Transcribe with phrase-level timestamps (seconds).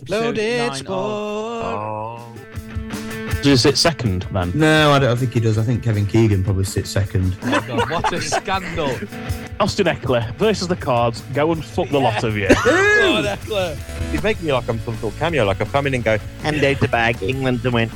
[0.00, 0.96] Episode Loaded nine sport.
[1.64, 2.34] of- oh.
[3.42, 4.52] Does he sit second then?
[4.54, 5.58] No, I don't think he does.
[5.58, 7.36] I think Kevin Keegan probably sits second.
[7.42, 8.90] Oh my God, what a scandal!
[9.60, 11.20] Austin Ekeler versus the Cards.
[11.34, 12.46] Go and fuck the lot of you.
[12.64, 13.76] God, Ekeler.
[14.12, 16.16] He's making me like I'm some sort of cameo, like I've come in and go,
[16.42, 17.90] hand out the bag, England to win.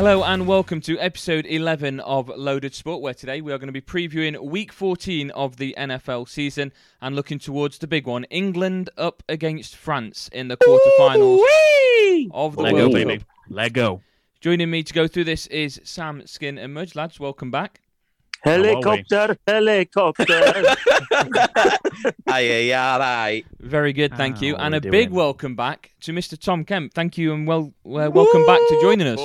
[0.00, 3.70] Hello and welcome to episode 11 of Loaded Sport, where today we are going to
[3.70, 6.72] be previewing week 14 of the NFL season
[7.02, 12.62] and looking towards the big one England up against France in the quarterfinals of the
[12.62, 13.18] Lego, World baby.
[13.18, 13.26] Cup.
[13.50, 14.02] Lego.
[14.40, 16.96] Joining me to go through this is Sam Skin and Mudge.
[16.96, 17.82] Lads, welcome back.
[18.42, 20.24] Helicopter, helicopter.
[22.26, 23.44] Aye, aye, aye.
[23.60, 24.56] Very good, thank you.
[24.56, 26.38] And we a big welcome back to Mr.
[26.38, 26.94] Tom Kemp.
[26.94, 29.20] Thank you and well, uh, welcome back to joining us.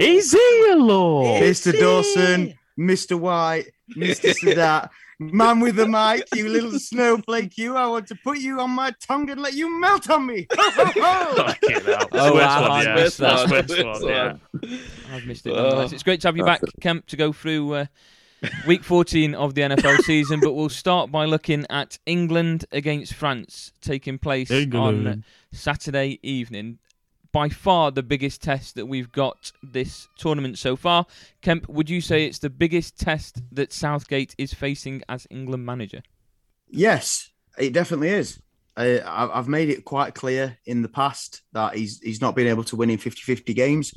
[0.00, 1.42] Is he a lord?
[1.42, 1.72] Mr.
[1.78, 3.18] Dawson, Mr.
[3.18, 4.34] White, Mr.
[4.34, 7.76] Sadat, man with the mic, you little snowflake, you.
[7.76, 10.46] I want to put you on my tongue and let you melt on me.
[10.54, 11.54] Fucking hell.
[12.12, 12.94] Oh, wow, one, I yeah.
[12.94, 13.50] missed that.
[13.50, 14.36] one, yeah.
[15.10, 15.54] I've missed it.
[15.54, 15.92] nonetheless.
[15.92, 17.86] It's great to have you back, Kemp, to go through uh,
[18.66, 20.40] week 14 of the NFL season.
[20.40, 26.78] But we'll start by looking at England against France taking place on Saturday evening.
[27.30, 31.06] By far the biggest test that we've got this tournament so far.
[31.42, 36.02] Kemp, would you say it's the biggest test that Southgate is facing as England manager?
[36.70, 38.40] yes, it definitely is.
[38.78, 42.36] Uh, I, I- I've made it quite clear in the past that he's he's not
[42.36, 43.92] been able to win in 50-50 games.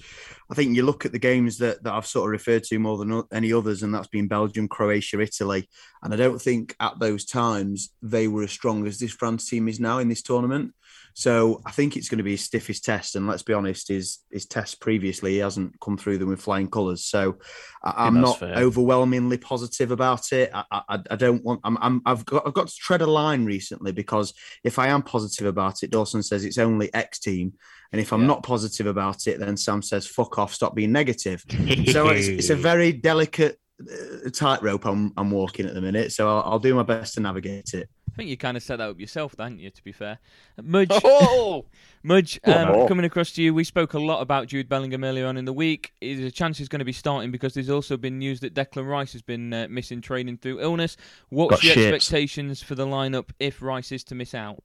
[0.49, 2.97] I think you look at the games that, that I've sort of referred to more
[2.97, 5.69] than any others, and that's been Belgium, Croatia, Italy.
[6.03, 9.67] And I don't think at those times they were as strong as this France team
[9.69, 10.73] is now in this tournament.
[11.13, 13.15] So I think it's going to be his stiffest test.
[13.15, 16.69] And let's be honest, his his tests previously he hasn't come through them with flying
[16.69, 17.05] colours.
[17.05, 17.37] So
[17.83, 18.55] I, I'm not fair.
[18.55, 20.51] overwhelmingly positive about it.
[20.53, 21.61] I, I, I don't want.
[21.63, 25.01] I'm, I'm I've got I've got to tread a line recently because if I am
[25.03, 27.53] positive about it, Dawson says it's only X team.
[27.91, 28.27] And if I'm Yeah.
[28.27, 31.43] not positive about it, then Sam says, fuck off, stop being negative.
[31.87, 36.13] So it's, it's a very delicate uh, tightrope I'm, I'm walking at the minute.
[36.13, 37.89] So I'll, I'll do my best to navigate it.
[38.11, 40.19] I think you kind of set that up yourself, didn't you, to be fair?
[40.61, 41.65] Mudge, Oh!
[42.03, 42.87] Mudge, um, Oh.
[42.87, 45.53] coming across to you, we spoke a lot about Jude Bellingham earlier on in the
[45.53, 45.93] week.
[46.01, 48.87] There's a chance he's going to be starting because there's also been news that Declan
[48.89, 50.97] Rice has been uh, missing training through illness.
[51.29, 54.61] What's Got your expectations for the lineup if Rice is to miss out?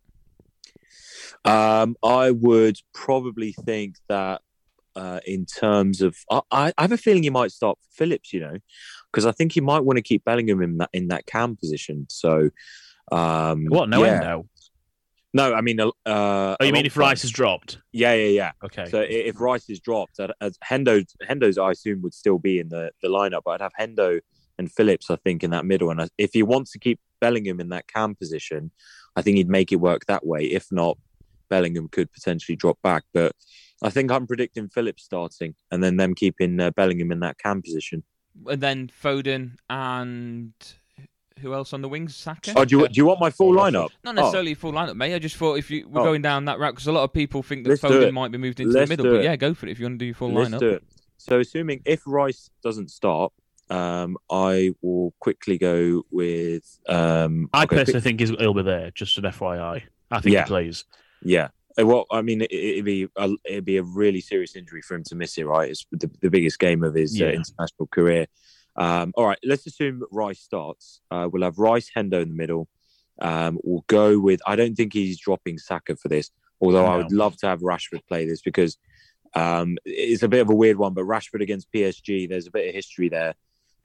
[1.45, 4.43] Um, I would probably think that
[4.97, 8.41] uh, in terms of, I, I I have a feeling he might start Phillips, you
[8.41, 8.59] know,
[9.13, 12.07] because I think he might want to keep Bellingham in that in that cam position.
[12.09, 12.51] So,
[13.13, 13.89] um, What?
[13.89, 14.13] No yeah.
[14.13, 14.45] end now?
[15.35, 17.79] No, I mean, uh, Oh, you mean if Rice has dropped?
[17.93, 18.53] Yeah, yeah, yeah.
[18.65, 18.87] Okay.
[18.87, 22.71] So if Rice is dropped, uh, as Hendo, Hendo's I assume would still be in
[22.71, 24.21] the, the lineup, but I'd have Hendo
[24.59, 25.91] and Phillips, I think, in that middle.
[25.91, 28.71] And if he wants to keep Bellingham in that cam position,
[29.15, 30.45] I think he'd make it work that way.
[30.45, 30.97] If not,
[31.51, 33.05] Bellingham could potentially drop back.
[33.13, 33.33] But
[33.83, 37.61] I think I'm predicting Phillips starting and then them keeping uh, Bellingham in that cam
[37.61, 38.03] position.
[38.47, 40.53] And then Foden and
[41.41, 42.17] who else on the wings?
[42.17, 42.53] Saka?
[42.57, 43.91] Oh, do you, do you want my full Oh, lineup?
[44.05, 45.15] Not necessarily full lineup, mate.
[45.15, 46.05] I just thought if you were Oh.
[46.05, 48.39] going down that route, because a lot of people think that Let's Foden might be
[48.39, 49.17] moved into Let's the middle.
[49.17, 50.61] But yeah, go for it if you want to do your full Let's lineup.
[50.61, 50.85] do it.
[51.19, 53.33] So, assuming if Rice doesn't start,
[53.69, 56.79] um, I will quickly go with.
[56.89, 59.83] Um, I okay, personally think he's, he'll be there, just an FYI.
[60.11, 60.45] I think Yeah.
[60.45, 60.85] he plays.
[61.23, 61.49] Yeah.
[61.79, 64.95] Uh, Well, I mean, it, it'd be a, it'd be a really serious injury for
[64.95, 65.45] him to miss it.
[65.47, 68.27] Right, it's the, the biggest game of his uh, international career.
[68.77, 71.01] Um, all right, let's assume Rice starts.
[71.11, 72.69] Uh, we'll have Rice Hendo in the middle.
[73.21, 74.41] Um, we'll go with.
[74.47, 78.07] I don't think he's dropping Saka for this, although I would love to have Rashford
[78.07, 78.77] play this because
[79.35, 80.93] um, it's a bit of a weird one.
[80.93, 83.35] But Rashford against PSG, there's a bit of history there,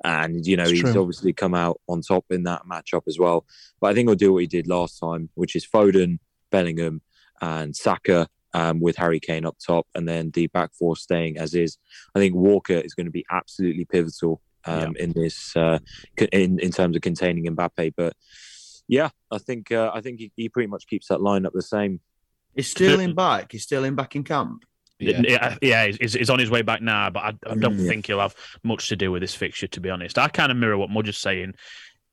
[0.04, 1.00] and you know It's he's true.
[1.00, 3.46] obviously come out on top in that matchup as well.
[3.80, 6.20] But I think he'll do what he did last time, which is Foden,
[6.50, 7.02] Bellingham,
[7.42, 11.54] and Saka um, with Harry Kane up top, and then the back four staying as
[11.54, 11.78] is.
[12.14, 15.80] I think Walker is going to be absolutely pivotal um, in this uh,
[16.32, 17.94] in in terms of containing Mbappe.
[17.96, 18.14] But
[18.88, 22.00] yeah, I think uh, I think he, he pretty much keeps that lineup the same.
[22.56, 23.54] Is Sterling back?
[23.54, 24.64] Is Sterling back in camp?
[25.00, 27.88] Yeah, yeah, yeah he's, he's on his way back now, but I, I don't Mm.
[27.88, 30.20] think he'll have much to do with this fixture, to be honest.
[30.20, 31.56] I kind of mirror what Mudge is saying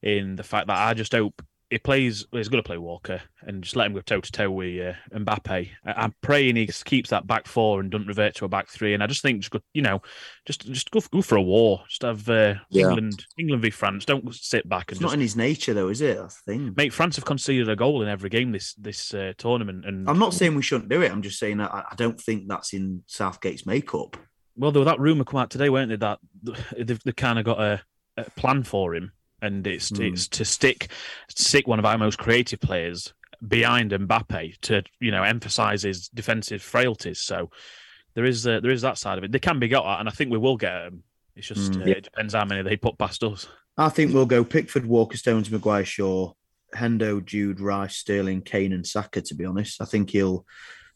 [0.02, 3.20] in the fact that I just hope he plays, well, he's going to play Walker
[3.42, 5.68] and just let him go toe to toe with uh, Mbappe.
[5.84, 8.94] I, I'm praying he keeps that back four and doesn't revert to a back three.
[8.94, 10.00] And I just think, just go, you know,
[10.46, 11.82] just just go, go for a war.
[11.88, 12.86] Just have uh, Yeah.
[12.86, 14.04] England England v France.
[14.06, 16.16] Don't sit back and It's just not in his nature, though, is it?
[16.16, 16.74] That's the thing.
[16.76, 20.18] Mate, France have conceded a goal in every game this this uh, tournament, and I'm
[20.18, 21.12] not saying we shouldn't do it.
[21.12, 24.16] I'm just saying that I I don't think that's in Southgate's makeup.
[24.56, 25.96] well, there was that rumor come out today, weren't they?
[25.96, 26.18] That
[26.76, 27.82] they've, they kind of got a,
[28.16, 29.12] a plan for him,
[29.42, 30.02] and it's Hmm.
[30.02, 30.88] it's to stick
[31.28, 33.12] stick one of our most creative players
[33.46, 37.20] behind Mbappe to you know emphasise his defensive frailties.
[37.20, 37.50] So
[38.14, 39.32] there is uh, there is that side of it.
[39.32, 41.02] They can be got at, and I think we will get them.
[41.36, 41.82] It's just Mm.
[41.86, 43.46] uh, it depends how many they put past us.
[43.76, 46.32] I think we'll go Pickford, Walker, Stones, Maguire, Shaw,
[46.74, 49.20] Hendo, Jude, Rice, Sterling, Kane, and Saka.
[49.22, 50.44] To be honest, I think he'll,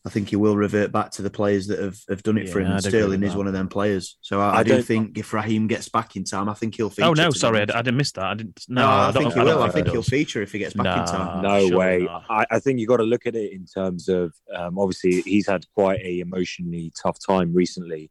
[0.04, 2.58] I think he will revert back to the players that have, have done it for
[2.58, 2.66] him.
[2.66, 4.16] And I'd Sterling is one of them players.
[4.20, 6.90] So I, I, I do think if Raheem gets back in time, I think he'll
[6.90, 7.06] feature.
[7.06, 7.76] oh no, sorry, I, honest.
[7.76, 8.24] I didn't miss that.
[8.24, 8.64] I didn't.
[8.68, 9.62] No, No, I, don't- think he will.
[9.62, 11.42] I he think he'll feature if he gets back in time.
[11.42, 12.08] no surely way.
[12.28, 15.46] I, I think you got to look at it in terms of um, obviously he's
[15.46, 18.10] had quite a emotionally tough time recently,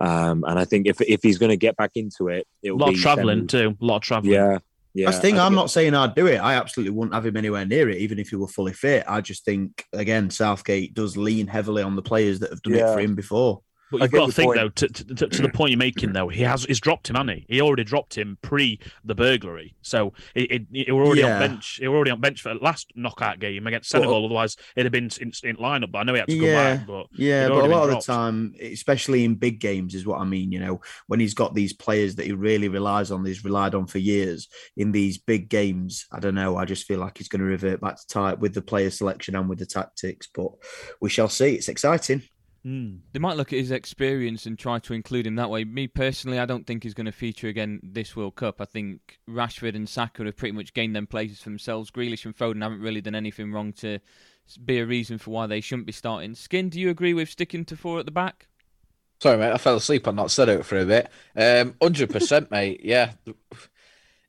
[0.00, 2.78] um, and I think if if he's going to get back into it, A it'll
[2.78, 3.76] lot be of travelling semi- too.
[3.80, 4.32] A lot of travelling.
[4.32, 4.58] Yeah,
[4.96, 5.06] yeah.
[5.06, 5.38] That's the thing.
[5.38, 6.38] I'm not saying I'd do it.
[6.38, 9.04] I absolutely wouldn't have him anywhere near it, even if he were fully fit.
[9.06, 12.86] I just think again, Southgate does lean heavily on the players that have done it
[12.94, 13.60] for him before.
[13.90, 14.58] But you've got to think point.
[14.58, 17.14] though, to, to, to, to the point you're making though, he has he's dropped him,
[17.16, 17.46] hasn't he?
[17.48, 21.34] He already dropped him pre the burglary, so it, it, it were already Yeah.
[21.34, 21.78] on bench.
[21.80, 24.24] He were already on bench for the last knockout game against Senegal.
[24.24, 25.92] Otherwise, it'd have been in, in lineup.
[25.92, 26.76] But I know he had to go Yeah.
[26.76, 26.86] back.
[26.86, 30.20] But Yeah, but a lot been of the time, especially in big games, is what
[30.20, 30.50] I mean.
[30.50, 33.86] You know, when he's got these players that he really relies on, he's relied on
[33.86, 34.48] for years.
[34.76, 36.56] In these big games, I don't know.
[36.56, 39.36] I just feel like he's going to revert back to type with the player selection
[39.36, 40.28] and with the tactics.
[40.34, 40.48] But
[41.00, 41.54] we shall see.
[41.54, 42.22] It's exciting.
[42.66, 42.96] Hmm.
[43.12, 45.64] They might look at his experience and try to include him that way.
[45.64, 48.60] Me personally, I don't think he's going to feature again this World Cup.
[48.60, 51.90] I think Rashford and Saka have pretty much gained them places for themselves.
[51.90, 54.00] Grealish and Foden haven't really done anything wrong to
[54.64, 56.34] be a reason for why they shouldn't be starting.
[56.34, 58.48] Skin, do you agree with sticking to four at the back?
[59.20, 59.52] Sorry, mate.
[59.52, 60.30] I fell asleep on that.
[60.30, 61.08] Said it for a bit.
[61.36, 62.80] Um, hundred percent, mate.
[62.82, 63.12] Yeah,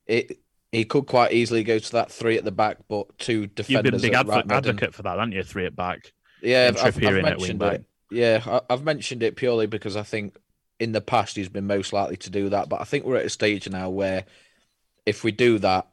[0.05, 0.39] it.
[0.71, 3.69] He could quite easily go to that three at the back, but two defenders.
[3.69, 5.43] you've been a big at advo- and- advocate for that, haven't you?
[5.43, 6.13] Three at back.
[6.41, 7.85] Yeah, I've, I've in at mentioned it.
[8.11, 10.37] Yeah, I, I've mentioned it purely because I think
[10.79, 12.69] in the past he's been most likely to do that.
[12.69, 14.25] But I think we're at a stage now where
[15.05, 15.87] if we do that,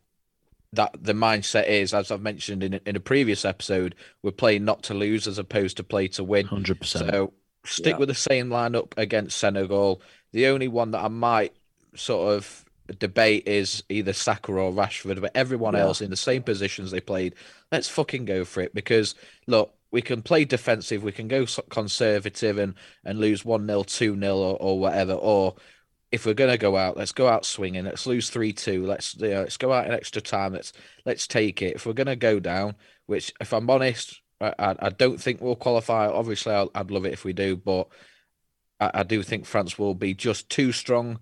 [0.72, 4.64] that the mindset is, as I've mentioned in a- in a previous episode, we're playing
[4.64, 6.46] not to lose as opposed to play to win.
[6.46, 7.10] Hundred percent.
[7.10, 7.32] So
[7.64, 7.98] stick Yeah.
[7.98, 10.02] with the same lineup against Senegal.
[10.32, 11.54] The only one that I might
[11.94, 12.64] sort of
[12.98, 15.82] debate is either Saka or Rashford, but everyone Yeah.
[15.82, 17.34] else in the same positions they played,
[17.72, 18.74] let's fucking go for it.
[18.74, 19.14] Because
[19.46, 22.74] look, we can play defensive, we can go conservative and
[23.04, 25.12] and lose one 0 two 0 or, whatever.
[25.12, 25.54] Or
[26.10, 27.84] if we're gonna go out, let's go out swinging.
[27.84, 28.84] Let's lose three two.
[28.84, 30.52] Let's you know, let's go out in extra time.
[30.52, 30.72] Let's
[31.06, 31.76] let's take it.
[31.76, 32.74] If we're gonna go down,
[33.06, 36.08] which if I'm honest, I, I, I don't think we'll qualify.
[36.08, 37.86] Obviously, I'll, I'd love it if we do, but
[38.80, 41.20] I, I do think France will be just too strong.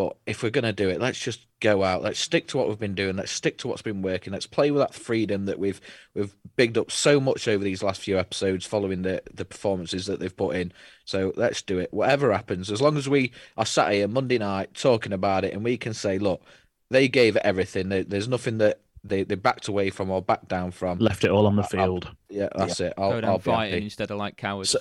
[0.00, 2.00] But if we're going to do it, let's just go out.
[2.02, 3.16] Let's stick to what we've been doing.
[3.16, 4.32] Let's stick to what's been working.
[4.32, 5.78] Let's play with that freedom that we've
[6.14, 10.18] we've bigged up so much over these last few episodes, following the the performances that
[10.18, 10.72] they've put in.
[11.04, 11.92] So let's do it.
[11.92, 15.62] Whatever happens, as long as we are sat here Monday night talking about it, and
[15.62, 16.42] we can say, look,
[16.88, 17.90] they gave it everything.
[17.90, 20.98] There- There's nothing that they, they backed away from or backed down from.
[20.98, 22.10] Left it all on the I- field.
[22.30, 22.94] Yeah, that's it.
[22.96, 23.84] I'll, Go down I'll fighting happy.
[23.84, 24.70] instead of like cowards.
[24.70, 24.78] So-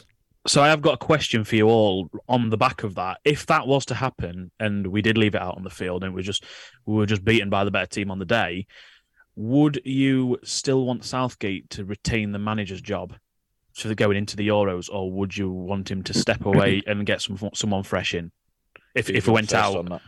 [0.49, 3.19] So I have got a question for you all on the back of that.
[3.23, 6.11] If that was to happen and we did leave it out on the field and
[6.11, 6.43] we just
[6.87, 8.65] we were just beaten by the better team on the day,
[9.35, 13.13] would you still want Southgate to retain the manager's job
[13.75, 17.21] for going into the Euros, or would you want him to step away and get
[17.21, 18.31] some someone fresh in?
[18.95, 20.01] If if we went out, on that.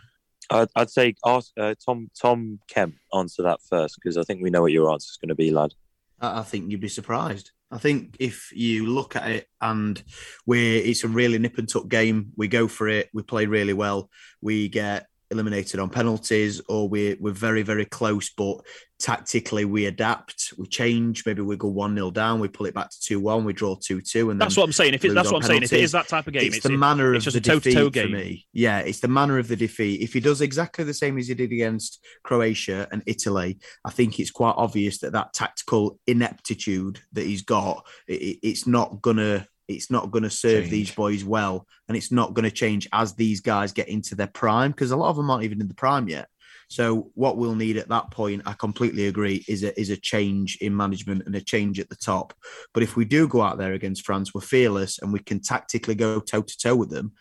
[0.50, 4.50] I'd, I'd say ask uh, Tom Tom Kemp answer that first because I think we
[4.50, 5.76] know what your answer is going to be, lad.
[6.20, 7.52] I I think you'd be surprised.
[7.72, 10.02] I think if you look at it and
[10.46, 13.74] we're it's a really nip and tuck game, we go for it, we play really
[13.74, 14.10] well,
[14.42, 18.58] we get eliminated on penalties, or we're we're very, very close, but
[19.00, 22.90] tactically we adapt, we change, maybe we go one 0 down, we pull it back
[22.92, 24.94] to two one, we draw two two, and that's what I'm saying.
[24.94, 25.64] If it, that's what I'm saying.
[25.64, 25.86] If it penalties.
[25.86, 28.12] is that type of game, it's, it's, the manner it's of the defeat for game.
[28.12, 28.46] me.
[28.54, 30.02] Yeah, it's the manner of the defeat.
[30.02, 34.20] If he does exactly the same as he did against Croatia and Italy, I think
[34.20, 39.48] it's quite obvious that that tactical ineptitude that he's got, it, it- it's not gonna.
[39.68, 40.72] It's not going to serve Change.
[40.72, 44.28] these boys well, and it's not going to change as these guys get into their
[44.28, 46.28] prime because a lot of them aren't even in the prime yet.
[46.68, 50.58] So what we'll need at that point, I completely agree, is a is a change
[50.62, 52.34] in management and a change at the top.
[52.74, 55.96] But if we do go out there against France, we're fearless and we can tactically
[55.96, 57.12] go toe to toe with them.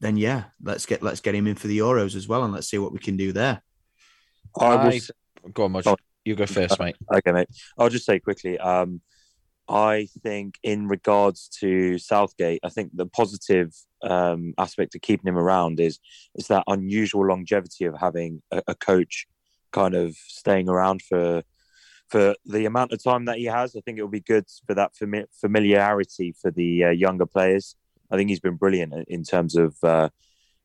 [0.00, 2.68] Then yeah, let's get let's get him in for the Euros as well, and let's
[2.70, 3.60] see what we can do there.
[4.58, 5.10] I will I- s-
[5.52, 5.86] Go on, Mudge.
[5.86, 5.96] Oh.
[6.24, 6.96] You go first, mate.
[7.12, 7.48] Okay, mate.
[7.78, 8.58] I'll just say quickly.
[8.58, 9.00] Um,
[9.70, 13.72] I think in regards to Southgate, I think the positive
[14.02, 16.00] um, aspect of keeping him around is
[16.34, 19.26] is that unusual longevity of having a, a coach
[19.72, 21.42] kind of staying around for
[22.08, 23.76] for the amount of time that he has.
[23.76, 27.76] I think it will be good for that fami- familiarity for the uh, younger players.
[28.10, 30.08] I think he's been brilliant in- terms of uh,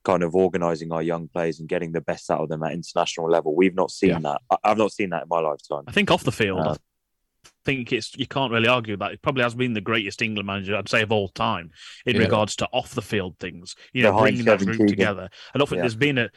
[0.04, 3.30] kind of organising our young players and getting the best out of them at international
[3.30, 3.56] level.
[3.56, 4.20] We've not seen Yeah.
[4.22, 4.42] that.
[4.50, 5.84] I- I've not seen that in my lifetime.
[5.88, 6.76] I think off the field, Uh,
[7.66, 9.12] think it's you can't really argue that.
[9.12, 11.72] It probably has been the greatest England manager I'd say of all time
[12.06, 12.22] in Yeah.
[12.24, 13.76] regards to off the field things.
[13.94, 14.88] You know, Behind bringing that Kevin group Keegan.
[14.88, 15.30] together.
[15.54, 15.82] I don't think Yeah.
[15.84, 16.30] there's been a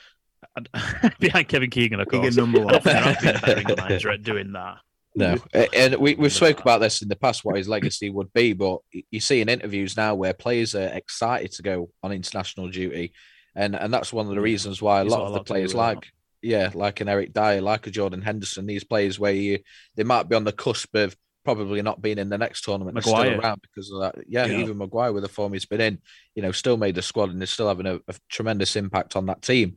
[1.21, 2.37] behind Kevin Keegan, of Keegan course.
[2.37, 2.73] number I one.
[2.75, 4.77] don't think there has been a better England manager at doing that.
[5.15, 5.37] No,
[5.75, 8.53] and we we've uh, spoke about this in the past what his legacy would be,
[8.53, 8.79] but
[9.11, 13.13] you see in interviews now where players are excited to go on international duty,
[13.57, 15.45] and and that's one of the reasons why a He's lot of the lot to
[15.45, 16.07] do players like
[16.43, 19.59] yeah, like an Eric Dier, like a Jordan Henderson, these players where you
[19.97, 23.27] they might be on the cusp of probably not being in the next tournament, Maguire.
[23.27, 24.15] still around because of that.
[24.29, 24.59] Yeah, Yeah.
[24.59, 25.99] even Maguire with the form he's been in,
[26.35, 29.27] you know, still made the squad and is still having a, a tremendous impact on
[29.27, 29.77] that team.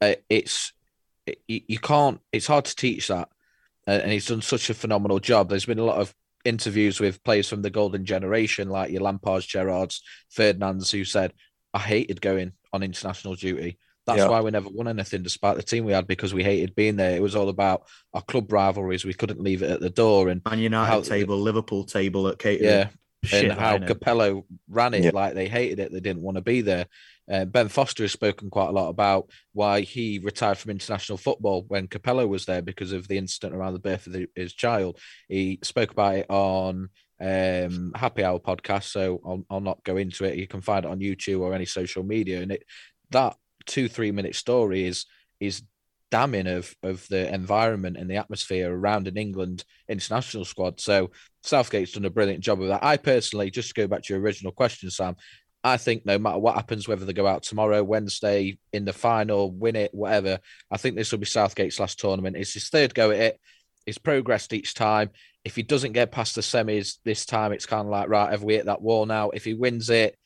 [0.00, 0.72] Uh, it's
[1.26, 2.20] it, you, you can't.
[2.32, 3.28] It's hard to teach that
[3.86, 5.48] uh, and he's done such a phenomenal job.
[5.48, 9.46] There's been a lot of interviews with players from the golden generation, like your Lampards,
[9.46, 11.32] Gerrards, Ferdinands, who said,
[11.74, 13.78] "I hated going on international duty.
[14.06, 14.28] That's Yeah.
[14.28, 17.14] why we never won anything, despite the team we had, because we hated being there.
[17.16, 19.04] It was all about our club rivalries.
[19.04, 22.38] We couldn't leave it at the door, and Man United How- table, Liverpool table at
[22.38, 22.64] Caterham.
[22.64, 22.88] yeah,
[23.24, 23.78] Shit, and how?
[23.78, 25.10] Capello ran it Yeah.
[25.14, 26.86] like they hated it, they didn't want to be there.
[27.30, 31.64] Uh, ben Foster has spoken quite a lot about why he retired from international football
[31.68, 34.98] when Capello was there because of the incident around the birth of the, his child.
[35.28, 36.88] He spoke about it on
[37.20, 40.36] um, Happy Hour podcast, so I'll, I'll not go into it.
[40.36, 42.64] You can find it on YouTube or any social media, and it
[43.10, 45.06] that two three minute story is
[45.40, 45.62] is
[46.10, 50.78] damning of of the environment and the atmosphere around an England international squad.
[50.78, 51.10] So
[51.42, 52.84] Southgate's done a brilliant job of that.
[52.84, 55.16] I personally, just to go back to your original question, Sam,
[55.64, 59.50] I think no matter what happens, whether they go out tomorrow, Wednesday, in the final,
[59.50, 60.38] win it, whatever,
[60.70, 62.36] I think this will be Southgate's last tournament.
[62.36, 63.40] It's his third go at it.
[63.86, 65.10] He's progressed each time.
[65.44, 68.42] If he doesn't get past the semis this time, it's kind of like, right, have
[68.42, 69.30] we hit that wall now?
[69.30, 70.16] If he wins it,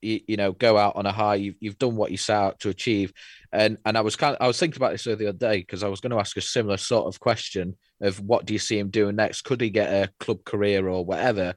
[0.00, 1.36] you, you know, go out on a high.
[1.36, 3.12] You've, you've done what you set out to achieve.
[3.52, 5.82] And and I was kind of, I was thinking about this the other day because
[5.82, 8.78] I was going to ask a similar sort of question of what do you see
[8.78, 9.42] him doing next?
[9.42, 11.54] Could he get a club career or whatever?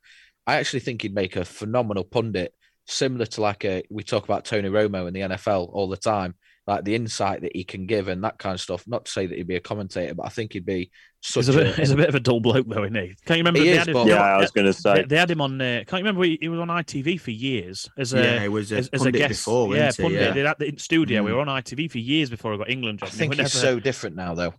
[0.48, 2.54] I actually think he'd make a phenomenal pundit,
[2.88, 6.36] similar to like a we talk about Tony Romo in the NFL all the time,
[6.68, 8.88] like the insight that he can give and that kind of stuff.
[8.88, 10.91] Not to say that he'd be a commentator, but I think he'd be
[11.22, 13.15] such He's a, a, bit, he's a bit of a dull bloke, though, isn't he?
[13.25, 13.60] Can't you remember?
[13.60, 15.03] He they is, had him, but- they, Yeah, I was going to say.
[15.08, 15.60] they had him on.
[15.60, 16.24] Uh, can't you remember?
[16.24, 19.01] He, he was on ITV for years as a yeah, it was a as, as
[19.01, 19.46] a pundit guest.
[19.46, 20.03] before, yeah, wasn't he?
[20.03, 20.22] pundit.
[20.22, 20.32] Yeah.
[20.34, 21.24] They had the in studio.
[21.24, 21.34] We Mm.
[21.36, 23.10] were on ITV for years before I got England I job.
[23.12, 24.53] and think he he's never- so different now, though.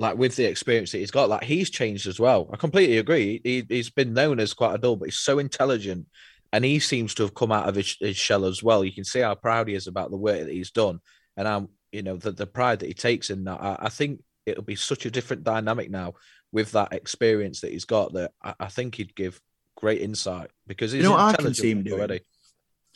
[0.00, 2.48] Like with the experience that he's got, like he's changed as well.
[2.52, 3.40] I completely agree.
[3.42, 6.06] He, he's been known as quite a dull, but he's so intelligent,
[6.52, 8.84] and he seems to have come out of his, his shell as well.
[8.84, 11.00] You can see how proud he is about the work that he's done,
[11.38, 13.62] and how you know the, the pride that he takes in that.
[13.62, 16.14] I, I think it'll be such a different dynamic now
[16.52, 18.12] with that experience that he's got.
[18.12, 19.40] That I, I think he'd give
[19.76, 21.98] great insight because he's know what I can see him doing?
[21.98, 22.20] already.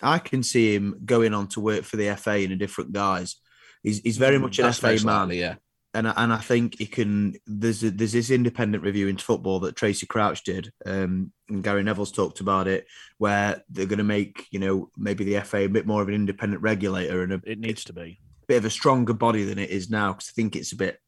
[0.03, 3.37] I can see him going on to work for the FA in a different guise.
[3.85, 5.21] He's, he's very much an That's FA most man.
[5.21, 5.55] likely, yeah.
[5.95, 7.37] and I- and I think he can.
[7.47, 11.85] There's a, there's this independent review into football that Tracey Crouch did, um, and Gary
[11.85, 12.87] Neville's talked about it,
[13.19, 16.15] where they're going to make you know maybe the FA a bit more of an
[16.15, 18.19] independent regulator and a It needs to be.
[18.53, 20.13] Bit of a stronger body than it is now.
[20.13, 21.01] Because I think it's a bit.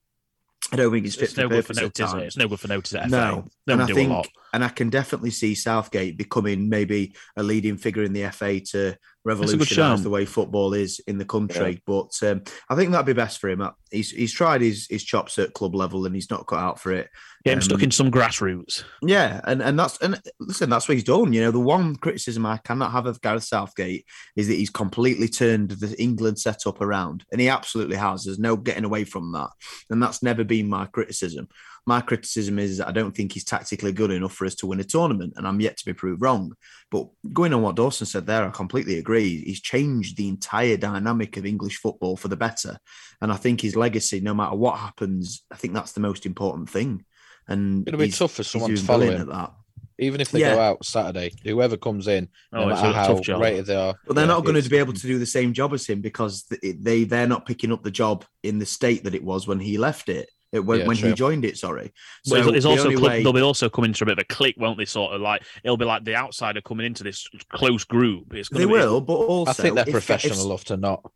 [0.72, 2.12] I don't think it's fit It's for no good for notice.
[2.14, 2.22] it?
[2.22, 2.92] It's no good for notice.
[3.08, 4.28] No, and I think, a lot.
[4.54, 8.96] And I can definitely see Southgate becoming maybe a leading figure in the FA to
[9.24, 11.82] revolutionise the way football is in the country.
[11.84, 13.60] But um, I think that'd be best for him.
[13.62, 16.80] Uh, He's he's tried his his chops at club level and he's not cut out
[16.80, 17.08] for it.
[17.44, 18.82] Get him stuck um, in some grassroots.
[19.02, 21.32] Yeah, and and that's and listen, that's what he's done.
[21.32, 25.28] You know, the one criticism I cannot have of Gareth Southgate is that he's completely
[25.28, 28.24] turned the England setup around, and he absolutely has.
[28.24, 29.50] There's no getting away from that,
[29.90, 31.48] and that's never been my criticism.
[31.86, 34.84] My criticism is I don't think he's tactically good enough for us to win a
[34.84, 36.52] tournament, and I'm yet to be proved wrong.
[36.90, 39.42] But going on what Dawson said there, I completely agree.
[39.44, 42.78] He's changed the entire dynamic of English football for the better,
[43.20, 46.70] and I think his legacy, no matter what happens, I think that's the most important
[46.70, 47.04] thing.
[47.46, 49.30] And It'll be tough for someone to follow brilliant him.
[49.30, 49.52] at that.
[49.98, 50.54] Even if they Yeah.
[50.54, 53.40] go out Saturday, whoever comes in, Oh, no it's matter how job.
[53.42, 55.52] rated they are, But they're yeah, not going to be able to do the same
[55.52, 59.14] job as him because they they're not picking up the job in the state that
[59.14, 60.30] it was when he left it.
[60.54, 61.92] It- when Yeah, when he joined it, sorry.
[62.28, 64.12] But it's, it's the also only cl- way- they'll be also coming into a bit
[64.18, 64.84] of a click, won't they?
[64.84, 68.32] Sort of like it'll be like the outsider coming into this close group.
[68.34, 70.76] It's gonna they be, will, but also I think they're if- professional if- enough to
[70.76, 71.10] not.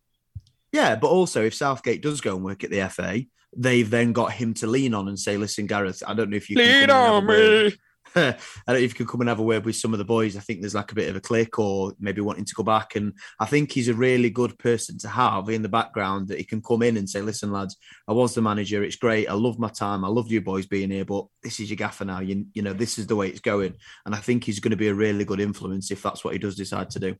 [0.72, 3.24] yeah, but also if Southgate does go and work at the FA,
[3.56, 6.50] they've then got him to lean on and say, "Listen, Gareth, I don't know if
[6.50, 7.78] you can Lean come on a word- me.
[8.16, 8.34] I
[8.66, 10.36] don't know if you could come and have a word with some of the boys.
[10.36, 12.96] I think there's like a bit of a click or maybe wanting to go back.
[12.96, 16.44] And I think he's a really good person to have in the background that he
[16.44, 18.82] can come in and say, listen, lads, I was the manager.
[18.82, 19.28] It's great.
[19.28, 20.04] I love my time.
[20.04, 22.20] I loved you boys being here, but this is your gaffer now.
[22.20, 23.74] You, you know, this is the way it's going.
[24.06, 26.38] And I think he's going to be a really good influence if that's what he
[26.38, 27.16] does decide to do.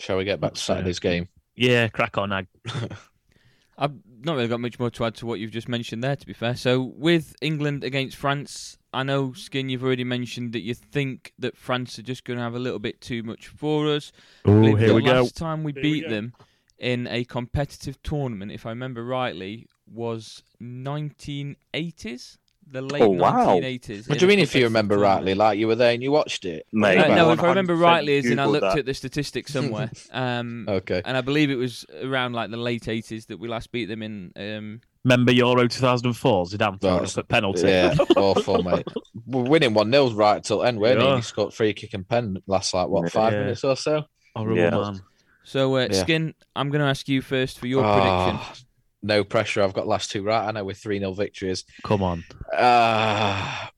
[0.00, 1.28] Shall we get back to Saturday's game?
[1.56, 2.46] Yeah, crack on, Ag.
[3.78, 6.26] I've not really got much more to add to what you've just mentioned there, to
[6.26, 6.56] be fair.
[6.56, 11.56] So, with England against France, I know, Skin, you've already mentioned that you think that
[11.56, 14.12] France are just going to have a little bit too much for us.
[14.46, 15.22] Oh, here the we go.
[15.22, 16.08] last time we Here beat go.
[16.14, 16.32] them
[16.78, 22.38] in a competitive tournament, if I remember rightly, was 1980s.
[22.70, 23.58] The late Oh, wow.
[23.60, 24.08] 1980s.
[24.10, 25.16] What do you mean, if you remember tournament.
[25.20, 25.34] rightly?
[25.34, 26.66] Like you were there and you watched it?
[26.70, 28.78] Mate, Uh, no, if I remember rightly, is in I looked that.
[28.80, 29.90] at the statistics somewhere.
[30.12, 31.00] Um, Okay.
[31.04, 34.02] and I believe it was around like the late 80s that we last beat them
[34.02, 34.32] in.
[34.36, 37.02] Um, Remember Euro 2004 Zidane threw Right.
[37.02, 37.66] us at penalty.
[37.68, 38.86] Yeah, awful, mate.
[39.26, 41.00] We're winning 1 0 right till end, weren't?
[41.00, 41.06] Yeah.
[41.08, 43.38] And He scored free kick and pen last, like, what, five Yeah.
[43.40, 44.04] minutes or so?
[44.36, 44.70] Horrible Yeah.
[44.70, 45.00] man.
[45.44, 46.02] so, uh, Yeah.
[46.02, 48.66] Skin, I'm going to ask you first for your Ah, prediction.
[49.02, 49.62] No pressure.
[49.62, 50.46] I've got last two right.
[50.46, 51.64] I know we're 3 0 victories.
[51.84, 52.24] Come on.
[52.54, 53.70] Ah,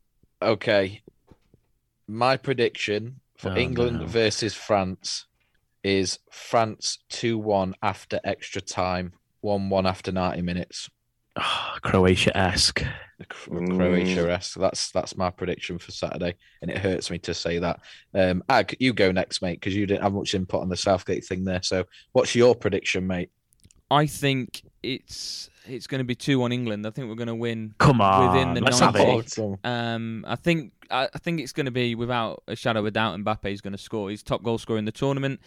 [0.42, 1.02] okay.
[2.08, 4.06] My prediction for Oh, England no.
[4.06, 5.26] versus France
[5.84, 10.90] is France 2 1 after extra time, 1 1 after 90 minutes.
[11.37, 12.84] Ah, Croatia esque.
[13.28, 14.58] Croatia esque.
[14.58, 17.80] That's that's my prediction for Saturday, and it hurts me to say that.
[18.14, 21.25] Um, Ag, you go next, mate, because you didn't have much input on the Southgate
[21.25, 21.62] thing there.
[21.62, 23.30] So, what's your prediction, mate?
[23.90, 26.87] I think it's it's going to be 2 on England.
[26.87, 28.32] I think we're going to win Come on.
[28.32, 29.42] Within the Let's have 90.
[29.42, 29.58] it.
[29.64, 32.90] Um, I think I, I think it's going to be without a shadow of a
[32.90, 33.18] doubt.
[33.18, 34.10] Mbappe is going to score.
[34.10, 35.40] He's top goal scorer in the tournament,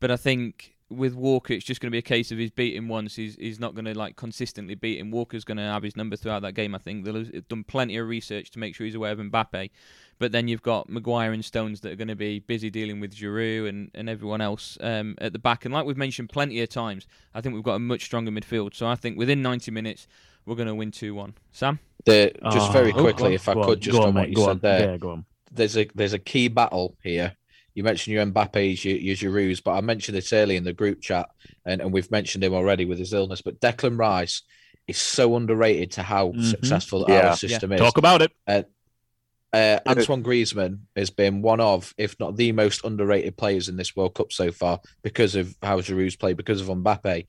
[0.00, 2.88] but I think with Walker, it's just going to be a case of he's beating
[2.88, 3.16] once.
[3.16, 5.10] He's he's not going to like consistently beat him.
[5.10, 6.74] Walker's going to have his number throughout that game.
[6.74, 9.70] I think they've done plenty of research to make sure he's aware of Mbappe.
[10.18, 13.14] But then you've got Maguire and Stones that are going to be busy dealing with
[13.14, 15.64] Giroud and, and everyone else um, at the back.
[15.64, 18.74] And like we've mentioned plenty of times, I think we've got a much stronger midfield.
[18.74, 20.06] So I think within 90 minutes,
[20.46, 21.34] we're going to win 2 1.
[21.50, 21.80] Sam?
[22.04, 24.20] The, just very Oh, quickly, go on, if I could, on, just on, on, what
[24.28, 24.58] mate, you said on.
[24.60, 24.90] there.
[24.90, 25.24] Yeah, go on.
[25.50, 27.34] There's a there's a key battle here.
[27.74, 31.00] You mentioned your Mbappe's, your, your Giroud's, but I mentioned this early in the group
[31.00, 31.28] chat,
[31.64, 33.42] and, and we've mentioned him already with his illness.
[33.42, 34.42] But Declan Rice
[34.86, 36.44] is so underrated to how Mhm.
[36.50, 37.30] successful Yeah.
[37.30, 37.80] our system is.
[37.80, 38.32] Talk about it.
[38.46, 43.94] Uh, Antoine Griezmann has been one of, if not the most underrated players in this
[43.94, 47.26] World Cup so far because of how Giroud's played, because of Mbappe.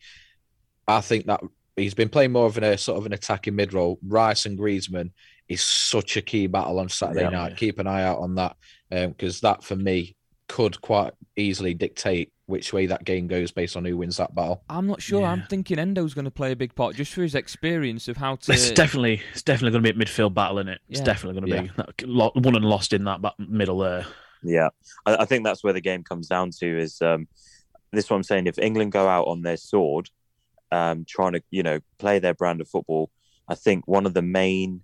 [0.87, 1.41] I think that
[1.75, 3.99] he's been playing more of in a sort of an attacking mid role.
[4.05, 5.11] Rice and Griezmann
[5.47, 7.29] is such a key battle on Saturday Yeah.
[7.29, 7.57] night.
[7.57, 8.57] Keep an eye out on that
[8.89, 10.15] because that for me
[10.47, 14.61] could quite easily dictate which way that game goes based on who wins that battle.
[14.69, 15.23] I'm not sure.
[15.25, 18.35] I'm thinking Endo's going to play a big part just for his experience of how
[18.35, 18.51] to.
[18.53, 20.79] It's definitely it's definitely going to be a midfield battle in it.
[20.87, 21.05] It's Yeah.
[21.05, 21.71] definitely going to be
[22.03, 24.05] that- won and lost in that middle there.
[24.43, 24.69] Yeah,
[25.07, 26.77] I, I think that's where the game comes down to.
[26.79, 27.27] Is um,
[27.91, 28.45] this is what I'm saying?
[28.45, 30.11] If England go out on their sword,
[30.71, 33.09] um, trying to you know play their brand of football,
[33.47, 34.83] I think one of the main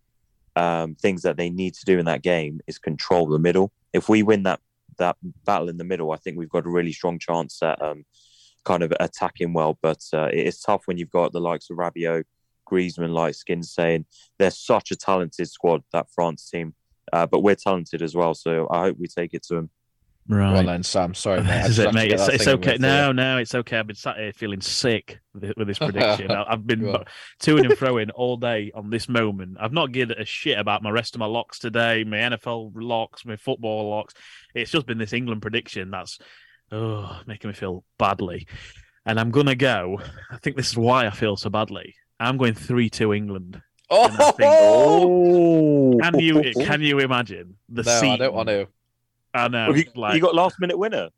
[0.56, 3.71] um, things that they need to do in that game is control the middle.
[3.93, 4.62] If we win that
[4.97, 8.06] that battle in the middle, I think we've got a really strong chance at um,
[8.63, 9.77] kind of attacking well.
[9.82, 12.23] But uh, it is tough when you've got the likes of Rabiot,
[12.69, 14.06] Griezmann, like Skin saying
[14.39, 16.73] they're such a talented squad that France team.
[17.12, 19.69] Uh, but we're talented as well, so I hope we take it to them.
[20.27, 20.53] Right.
[20.53, 21.65] Well then, Sam, sorry, mate.
[21.65, 22.12] Is it, mate.
[22.12, 22.77] It's, it's okay.
[22.79, 23.77] No, no, it's okay.
[23.79, 26.31] I've been sat here feeling sick with, with this prediction.
[26.31, 26.81] I- I've been
[27.39, 29.57] to and froing all day on this moment.
[29.60, 33.25] I've not given a shit about my rest of my locks today, my NFL locks,
[33.25, 34.13] my football locks.
[34.55, 36.19] It's just been this England prediction that's
[36.71, 38.47] oh, making me feel badly.
[39.05, 39.99] And I'm gonna go.
[40.29, 41.95] I think this is why I feel so badly.
[42.19, 43.62] I'm going three two England.
[43.89, 48.19] And I think- Oh, Can you can you imagine the no, I scene?
[48.19, 48.67] don't want to.
[49.33, 49.67] I know.
[49.67, 51.09] Have you, like, you got last minute winner?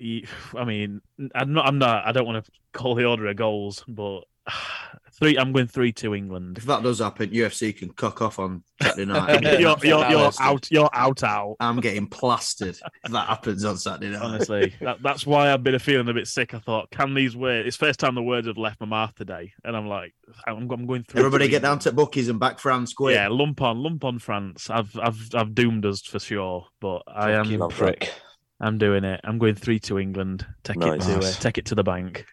[0.00, 1.00] I mean,
[1.34, 1.66] I'm not.
[1.66, 2.06] I'm not.
[2.06, 4.20] I don't want to call the order of goals, but
[5.18, 5.36] three.
[5.36, 6.58] I'm going three to England.
[6.58, 9.42] If that does happen, UFC can cock off on Saturday night.
[9.42, 10.70] You're you're, you're out.
[10.70, 11.22] You're out.
[11.24, 11.56] Out.
[11.60, 14.22] I'm getting plastered if that happens on Saturday night.
[14.22, 16.54] Honestly, that, that's why I've been feeling a bit sick.
[16.54, 17.66] I thought, can these words?
[17.66, 20.14] It's first time the words have left my mouth today, and I'm like,
[20.46, 21.20] I'm, I'm going through.
[21.20, 23.14] Everybody get down to Bucky's and back France quick.
[23.14, 24.70] Yeah, lump on, lump on France.
[24.70, 27.78] I've, I've, I've doomed us for sure, but I am, Fucking love that.
[27.78, 28.12] prick.
[28.60, 29.20] I'm doing it.
[29.22, 30.44] I'm going three to England.
[30.64, 31.06] Take Nice.
[31.08, 32.26] it to, uh, take it to the bank.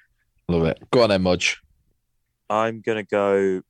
[0.48, 0.80] Love it.
[0.92, 1.60] Go on then, Mudge.
[2.50, 3.62] I'm gonna go.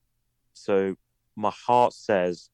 [0.53, 0.95] So
[1.35, 2.49] my heart says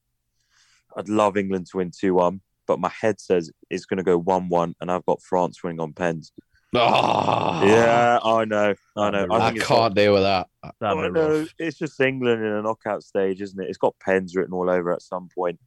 [0.96, 4.48] I'd love England to win two one, but my head says it's gonna go one
[4.48, 6.32] one, and I've got France winning on pens.
[6.74, 9.26] Oh, Yeah, I know, I know.
[9.30, 10.48] I I, think can't deal with that.
[10.80, 11.40] That'd I know.
[11.40, 11.54] rough.
[11.58, 13.68] It's just England in a knockout stage, isn't it?
[13.68, 15.60] It's got pens written all over at some point.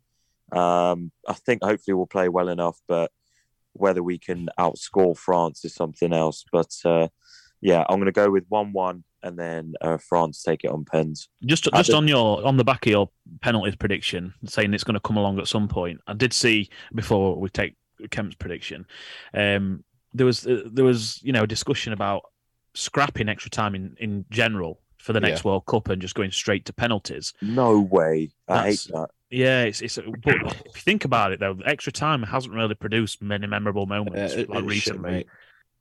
[0.51, 3.11] Um, I think hopefully we'll play well enough, but
[3.73, 6.43] whether we can outscore France is something else.
[6.51, 7.09] But uh,
[7.61, 11.27] yeah, I'm going to go with one-one, and then uh, France take it on pens.
[11.45, 13.09] Just I just did- on your on the back of your
[13.41, 15.99] penalties prediction, saying it's going to come along at some point.
[16.07, 17.75] I did see before we take
[18.11, 18.85] Kemp's prediction,
[19.33, 19.83] um,
[20.13, 22.21] there was uh, there was you know a discussion about
[22.73, 26.65] scrapping extra time in in general for the next World Cup and just going straight
[26.65, 27.33] to penalties.
[27.41, 28.31] No way.
[28.47, 29.09] I That's- hate that.
[29.31, 29.97] Yeah, it's it's.
[29.97, 34.35] But if you think about it, though, extra time hasn't really produced many memorable moments
[34.35, 35.11] Uh, it- like it should, recently.
[35.11, 35.27] mate.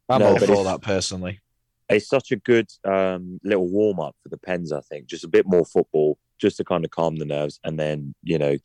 [0.08, 1.40] I'm No, all for that personally.
[1.96, 4.72] It's such a good um, little warm up for the Pens.
[4.72, 7.78] I think just a bit more football, just to kind of calm the nerves, and
[7.78, 8.56] then you know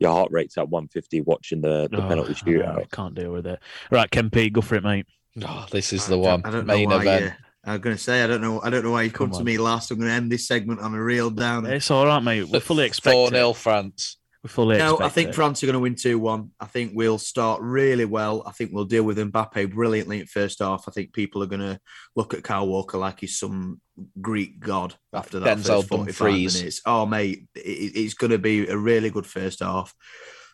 [0.00, 2.90] your heart rate's at 150 watching the, the Oh, penalty I know, shootout.
[2.92, 3.58] can't deal with it.
[3.90, 5.06] Right, Kemp, go for it, mate.
[5.44, 6.42] Oh, this is I the one.
[6.44, 7.00] I don't know Main why.
[7.02, 7.32] event.
[7.32, 8.60] uh, I'm going to say I don't know.
[8.62, 9.90] I don't know why you come, Come to me last.
[9.90, 11.74] I'm going to end this segment on a real downer.
[11.74, 12.44] It's all right, mate.
[12.48, 13.34] We're fully expect Four it.
[13.34, 14.16] 0 France.
[14.42, 15.34] We fully No, I think it.
[15.34, 16.50] France are going to win 2 1.
[16.60, 18.42] I think we'll start really well.
[18.46, 20.84] I think we'll deal with Mbappe brilliantly in first half.
[20.86, 21.80] I think people are going to
[22.14, 23.80] look at Kyle Walker like he's some
[24.20, 26.56] Greek god after that Denzel first 45 Dumfries.
[26.56, 26.80] minutes.
[26.86, 27.60] Oh, mate, it,
[27.96, 29.92] it's going to be a really good first half.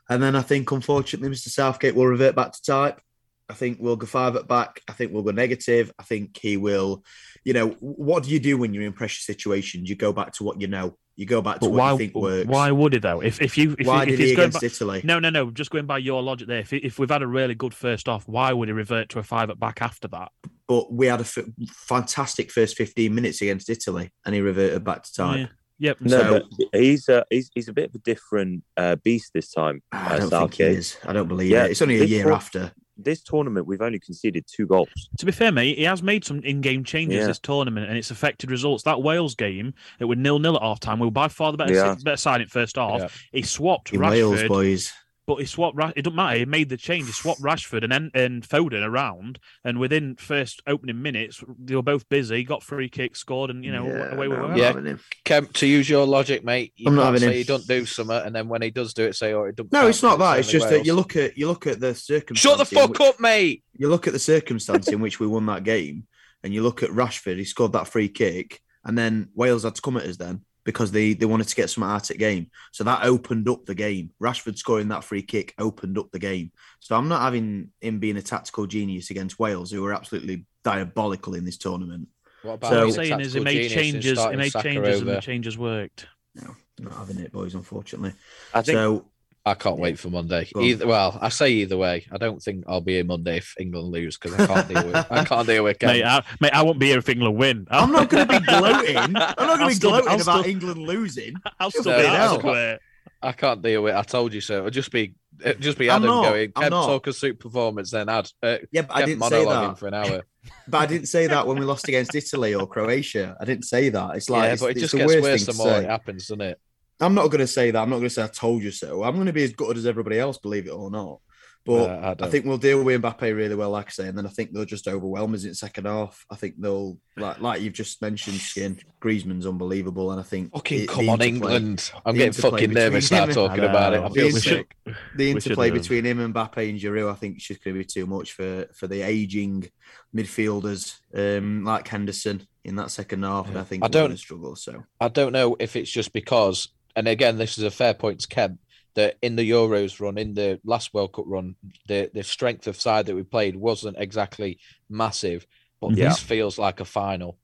[0.08, 1.48] And then I think, unfortunately, Mr.
[1.48, 3.00] Southgate will revert back to type.
[3.48, 4.80] I think we'll go five at back.
[4.88, 5.92] I think we'll go negative.
[5.98, 7.04] I think he will.
[7.44, 9.88] You know, what do you do when you're in pressure situations?
[9.88, 10.96] You go back to what you know.
[11.16, 11.92] You go back to But what why?
[11.92, 12.48] you think works.
[12.48, 13.20] Why would it though?
[13.20, 15.00] If if you if, Why if did it's he going against back, Italy?
[15.04, 15.50] no, no, no.
[15.52, 16.58] Just going by your logic there.
[16.60, 19.22] If if we've had a really good first off, why would he revert to a
[19.22, 20.30] five at back after that?
[20.66, 25.02] but we had a f- fantastic first 15 minutes against Italy and he reverted back
[25.02, 25.38] to type.
[25.38, 25.46] Yeah.
[25.90, 26.00] Yep.
[26.00, 26.30] No, So-
[26.70, 29.82] but he's a he's, he's a bit of a different uh, beast this time.
[29.92, 30.96] I uh, don't think he is.
[31.04, 31.72] I don't believe Yeah, it.
[31.72, 32.72] It's only a year one- after.
[32.96, 34.88] This tournament, we've only conceded two goals.
[35.18, 37.26] To be fair, mate, he has made some in-game changes Yeah.
[37.26, 38.84] this tournament, and it's affected results.
[38.84, 41.00] That Wales game, it was nil-nil at half time.
[41.00, 41.96] We were by far the better, Yeah.
[42.04, 43.00] better side in first half.
[43.00, 43.08] Yeah.
[43.32, 44.92] He swapped In Rashford, Wales, boys.
[45.26, 45.76] But he swapped.
[45.76, 46.38] Ra- It doesn't matter.
[46.38, 47.06] He made the change.
[47.06, 52.08] He swapped Rashford and and Foden around, and within first opening minutes, they were both
[52.08, 52.44] busy.
[52.44, 54.48] Got free kick, scored, and you know Yeah, away we no, were.
[54.48, 54.56] Yeah.
[54.56, 55.00] not having him.
[55.24, 57.38] Kemp, to use your logic, mate, you I'm not can't having say him.
[57.38, 59.72] he don't do something, and then when he does do it, say, "Oh, it don't."
[59.72, 60.38] No, it's not that.
[60.38, 62.40] It's only just that you look at you look at the circumstance.
[62.40, 63.62] Shut the fuck which- up, mate.
[63.76, 66.06] You look at the circumstance in which we won that game,
[66.42, 67.38] and you look at Rashford.
[67.38, 70.90] He scored that free kick, and then Wales had to come at us then because
[70.90, 72.50] they they wanted to get some out at game.
[72.72, 74.10] So that opened up the game.
[74.22, 76.52] Rashford scoring that free kick opened up the game.
[76.80, 81.34] So I'm not having him being a tactical genius against Wales, who are absolutely diabolical
[81.34, 82.08] in this tournament.
[82.42, 84.18] What about So- What I'm saying is he made changes.
[84.24, 86.06] He made Saka changes, and the changes worked.
[86.34, 87.54] No, not having it, boys.
[87.54, 88.12] Unfortunately.
[88.52, 89.06] I think So
[89.46, 90.48] I can't wait for Monday.
[90.54, 90.66] Go on.
[90.66, 92.06] Either well, I say either way.
[92.10, 95.06] I don't think I'll be here Monday if England lose because I can't deal with
[95.10, 97.66] I can't deal with Mate, I, mate, I won't be here if England win.
[97.70, 98.96] I'm not going to be gloating.
[98.96, 101.34] I'm not going to be still- gloating I'll about still- England losing.
[101.60, 102.80] I'll still No, be I can't.
[103.22, 103.94] I can't deal with.
[103.94, 104.58] I told you so.
[104.58, 106.52] It'll just be it'll just be I'm Adam not, going.
[106.56, 109.78] I'm Kemp talk a suit performance, then add uh, Yeah, but I didn't say that.
[109.78, 110.22] for an hour.
[110.68, 113.36] But I didn't say that when we lost against Italy or Croatia.
[113.40, 114.16] I didn't say that.
[114.16, 115.80] It's like yeah, it's, but it it's just the gets worst worse thing the more
[115.80, 116.60] it happens, doesn't it?
[117.00, 117.82] I'm not going to say that.
[117.82, 119.02] I'm not going to say I told you so.
[119.02, 121.18] I'm going to be as gutted as everybody else, believe it or not.
[121.66, 124.18] But Uh, I I, think we'll deal with Mbappe really well, like I say, and
[124.18, 126.22] then I think they'll just overwhelm us in the second half.
[126.30, 130.80] I think they'll like like you've just mentioned, Skin Griezmann's unbelievable, and I think Fucking
[130.80, 131.90] the- come on, England!
[132.04, 134.02] I'm getting fucking nervous now talking about it.
[134.02, 134.76] I feel The sick.
[135.16, 137.86] The interplay between him and Mbappe and Giroud, I think, is just going to be
[137.86, 139.66] too much for for the aging
[140.14, 144.54] midfielders um, like Henderson in that second half, and I think I don't- struggle.
[144.56, 148.20] So I don't know if it's just because, and again, this is a fair point
[148.20, 148.58] to Kemp,
[148.94, 151.56] that in the Euros run, in the last World Cup run,
[151.88, 155.46] the, the strength of side that we played wasn't exactly massive,
[155.80, 156.10] but Yeah.
[156.10, 157.38] this feels like a final.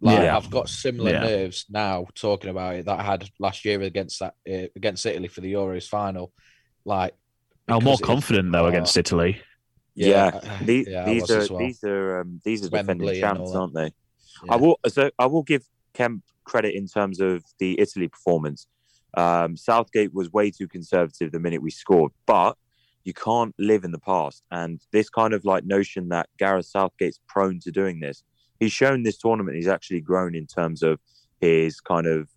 [0.00, 0.36] Like Yeah.
[0.36, 1.20] I've got similar Yeah.
[1.20, 5.28] nerves now talking about it that I had last year against that uh, against Italy
[5.28, 6.32] for the Euros final.
[6.84, 7.14] Like
[7.68, 9.40] I'm more because it- confident though oh, against Italy.
[9.94, 11.60] Yeah, uh, these, yeah, these are as well.
[11.60, 13.92] these are um, these are defending Wembley champs, aren't they?
[14.44, 14.52] Yeah.
[14.54, 18.66] I will so I will give Kemp credit in terms of the Italy performance.
[19.14, 22.56] Um, Southgate was way too conservative the minute we scored, but
[23.04, 24.42] you can't live in the past.
[24.50, 28.22] And this kind of like notion that Gareth Southgate's prone to doing this,
[28.60, 31.00] he's shown this tournament he's actually grown in terms of
[31.40, 32.28] his kind of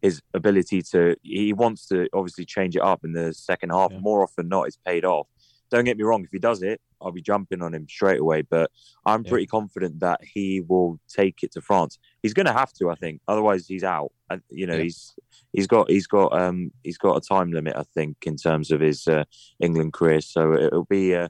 [0.00, 1.16] his ability to.
[1.22, 3.92] He wants to obviously change it up in the second half.
[3.92, 3.98] Yeah.
[3.98, 5.26] More often than not, it's paid off.
[5.72, 6.22] Don't get me wrong.
[6.22, 8.42] If he does it, I'll be jumping on him straight away.
[8.42, 8.70] But
[9.04, 9.30] I'm Yeah.
[9.30, 11.98] pretty confident that he will take it to France.
[12.22, 13.20] He's going to have to, I think.
[13.26, 14.12] Otherwise, he's out.
[14.30, 14.82] I, you know, Yeah.
[14.84, 15.14] he's
[15.52, 18.80] he's got he's got um he's got a time limit, I think, in terms of
[18.80, 19.24] his uh,
[19.60, 20.20] England career.
[20.20, 21.14] So it'll be.
[21.16, 21.28] Uh,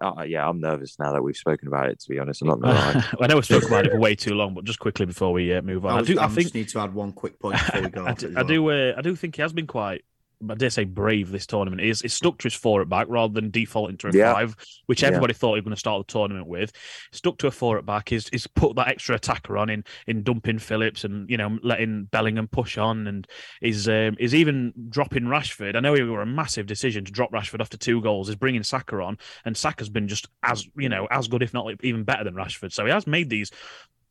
[0.00, 2.00] uh, yeah, I'm nervous now that we've spoken about it.
[2.00, 2.74] To be honest, I'm not going.
[3.20, 5.52] I know we spoke about it for way too long, but just quickly before we
[5.54, 6.18] uh, move on, I, was- do.
[6.18, 8.06] I just think need to add one quick point before we go.
[8.06, 8.28] I do.
[8.30, 8.90] as I well.
[8.94, 10.02] uh, I do think he has been quite.
[10.50, 11.80] I dare say brave this tournament.
[11.82, 12.02] is.
[12.06, 14.32] stuck to his four at back rather than defaulting to a Yeah.
[14.34, 15.08] five, which Yeah.
[15.08, 16.72] everybody thought he was going to start the tournament with.
[17.12, 18.08] Stuck to a four at back.
[18.08, 22.04] He's, he's put that extra attacker on in in dumping Phillips and you know letting
[22.04, 23.26] Bellingham push on, and
[23.60, 25.76] is um, is even dropping Rashford.
[25.76, 28.28] I know it were a massive decision to drop Rashford after two goals.
[28.28, 31.72] Is bringing Saka on, and Saka's been just as you know as good, if not
[31.82, 32.72] even better than Rashford.
[32.72, 33.50] So he has made these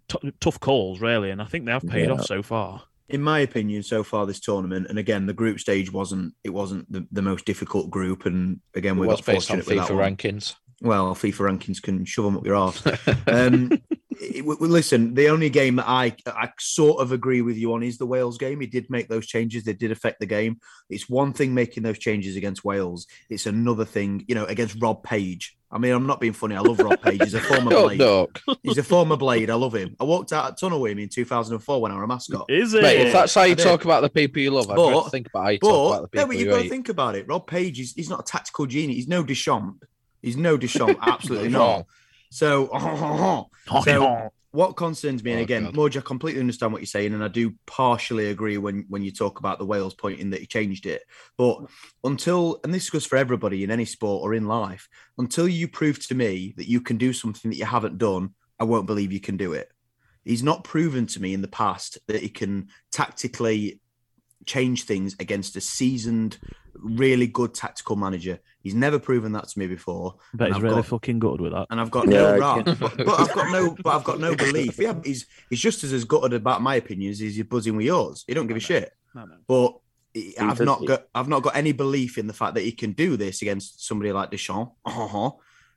[0.08, 2.14] t- tough calls really, and I think they have paid Yeah.
[2.14, 2.84] off so far.
[3.12, 6.92] In my opinion, so far this tournament, and again, the group stage wasn't it wasn't
[6.92, 9.96] the, the most difficult group, and again, we got based on fortunate with that FIFA
[9.96, 10.16] one.
[10.16, 10.56] rankings.
[10.82, 12.82] Well, FIFA rankings can shove them up your arse.
[13.28, 13.72] Um,
[14.20, 17.74] it- w- w- listen, the only game that I I sort of agree with you
[17.74, 18.60] on is the Wales game.
[18.62, 20.60] He did make those changes; they did affect the game.
[20.90, 25.04] It's one thing making those changes against Wales; it's another thing, you know, against Rob
[25.04, 25.56] Page.
[25.72, 26.56] I mean, I'm not being funny.
[26.56, 27.22] I love Rob Page.
[27.24, 28.00] He's a former Oh, Blade.
[28.00, 28.28] no.
[28.62, 29.50] He's a former Blade.
[29.50, 29.96] I love him.
[30.00, 32.46] I walked out a tunnel with him in 2004 when I was a mascot.
[32.50, 32.82] Is it?
[32.84, 33.64] Mate, if that's how you I did.
[33.64, 36.02] talk about the people you love, I'd But- rather think about how you talk about
[36.02, 37.28] the But yeah, people but you've got to think about it.
[37.30, 38.98] Rob Page is he's not a tactical genius.
[38.98, 39.78] He's no Deschamps.
[40.22, 40.98] He's no Deschamps.
[41.02, 41.86] Absolutely not.
[42.30, 42.70] So,
[43.84, 45.72] so what concerns me, and Oh, again.
[45.72, 49.12] Moj, I completely understand what you're saying, and I do partially agree when when you
[49.12, 51.04] talk about the Wales point in that he changed it.
[51.38, 51.60] But
[52.04, 56.06] until, and this goes for everybody in any sport or in life, until you prove
[56.08, 59.22] to me that you can do something that you haven't done, I won't believe you
[59.22, 59.72] can do it.
[60.26, 63.80] He's not proven to me in the past that he can tactically
[64.46, 66.38] change things against a seasoned,
[66.82, 68.40] really good tactical manager.
[68.62, 70.16] He's never proven that to me before.
[70.34, 71.68] But he's I've really got- fucking good with that.
[71.70, 74.36] and I've got Yeah, no I but, but I've got no, but I've got no
[74.36, 74.78] belief.
[74.78, 78.24] Yeah, he's he's just as as gutted about my opinions as he's buzzing with yours.
[78.28, 78.92] He don't give a shit.
[79.16, 79.36] No, no.
[79.48, 79.78] But
[80.14, 82.72] he- I've does not got I've not got any belief in the fact that he
[82.72, 85.32] can do this against somebody like Deschamps, uh-huh,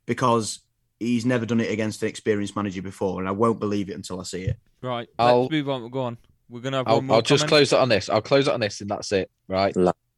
[0.07, 0.61] because
[1.01, 4.21] he's never done it against an experienced manager before, and I won't believe it until
[4.21, 4.59] I see it.
[4.83, 5.91] Right, I'll- let's move on.
[5.91, 6.19] Go on.
[6.51, 7.17] We're gonna have I'll, one more.
[7.17, 8.11] I'll just close it on this.
[8.11, 9.31] I'll close it on this, and that's it.
[9.49, 9.75] Right.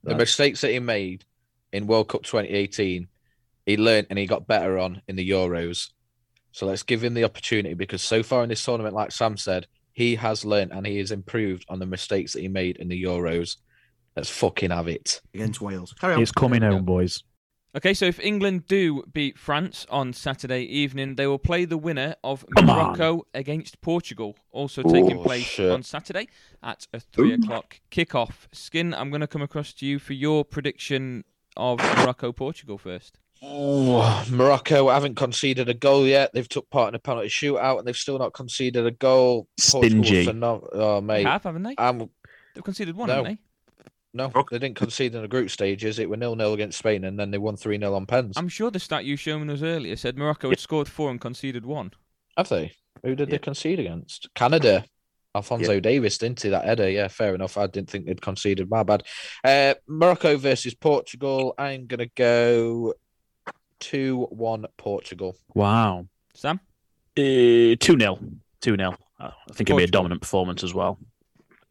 [0.07, 0.21] La- The Right.
[0.21, 1.25] mistakes that he made
[1.73, 3.09] in World Cup 2018,
[3.67, 5.91] he learned and he got better on in the Euros.
[6.53, 9.67] So let's give him the opportunity because so far in this tournament, like Sam said,
[9.93, 13.03] he has learned and he has improved on the mistakes that he made in the
[13.03, 13.57] Euros.
[14.15, 15.21] Let's fucking have it.
[15.35, 15.93] against Wales.
[16.01, 16.23] Carry on.
[16.23, 17.23] It's coming home, boys.
[17.77, 22.15] Okay, so if England do beat France on Saturday evening, they will play the winner
[22.25, 22.77] of Come on.
[22.77, 25.71] Morocco against Portugal, also taking place shit.
[25.71, 26.29] on Saturday
[26.63, 28.47] at a three o'clock kickoff.
[28.53, 33.19] Skin, I'm going to come across to you for your prediction of Morocco Portugal first.
[33.43, 36.31] Oh, Morocco haven't conceded a goal yet.
[36.33, 39.49] They've took part in a penalty shootout and they've still not conceded a goal.
[39.71, 40.25] Portugal Stingy.
[40.25, 41.27] for no- oh, They mate.
[41.27, 41.75] have, haven't they?
[41.77, 42.09] Um,
[42.55, 43.17] They've conceded one, no.
[43.17, 43.39] haven't they?
[44.17, 45.99] No, they didn't concede in the group stages.
[45.99, 48.35] It were nil nil against Spain, and then they won three 0 on pens.
[48.37, 51.67] I'm sure the stat you showed us earlier said Morocco had scored four and conceded
[51.67, 51.93] one.
[52.37, 52.73] Have they?
[53.03, 53.33] Who did Yeah.
[53.33, 54.29] they concede against?
[54.35, 54.85] Canada.
[55.35, 56.49] Alphonso Davies, didn't he?
[56.49, 56.89] That header.
[56.89, 57.59] Yeah, fair enough.
[57.59, 58.71] I didn't think they'd conceded.
[58.71, 59.03] My bad.
[59.45, 61.55] Uh, Morocco versus Portugal.
[61.59, 62.95] I'm gonna go
[63.79, 65.37] two one Portugal.
[65.55, 66.09] Wow.
[66.33, 66.61] Sam?
[67.19, 68.19] Uh, 2 0.
[68.63, 68.97] 2 0.
[69.19, 70.99] I think it'll be a dominant performance as well.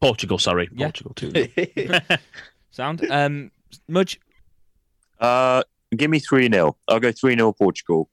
[0.00, 0.68] Portugal, sorry.
[0.72, 0.86] Yeah.
[0.86, 1.48] Portugal too.
[2.70, 3.06] Sound?
[3.10, 3.50] Um,
[3.88, 4.20] Mudge?
[5.18, 5.62] Uh,
[5.96, 6.76] give me 3 0.
[6.88, 8.10] I'll go 3 0 Portugal.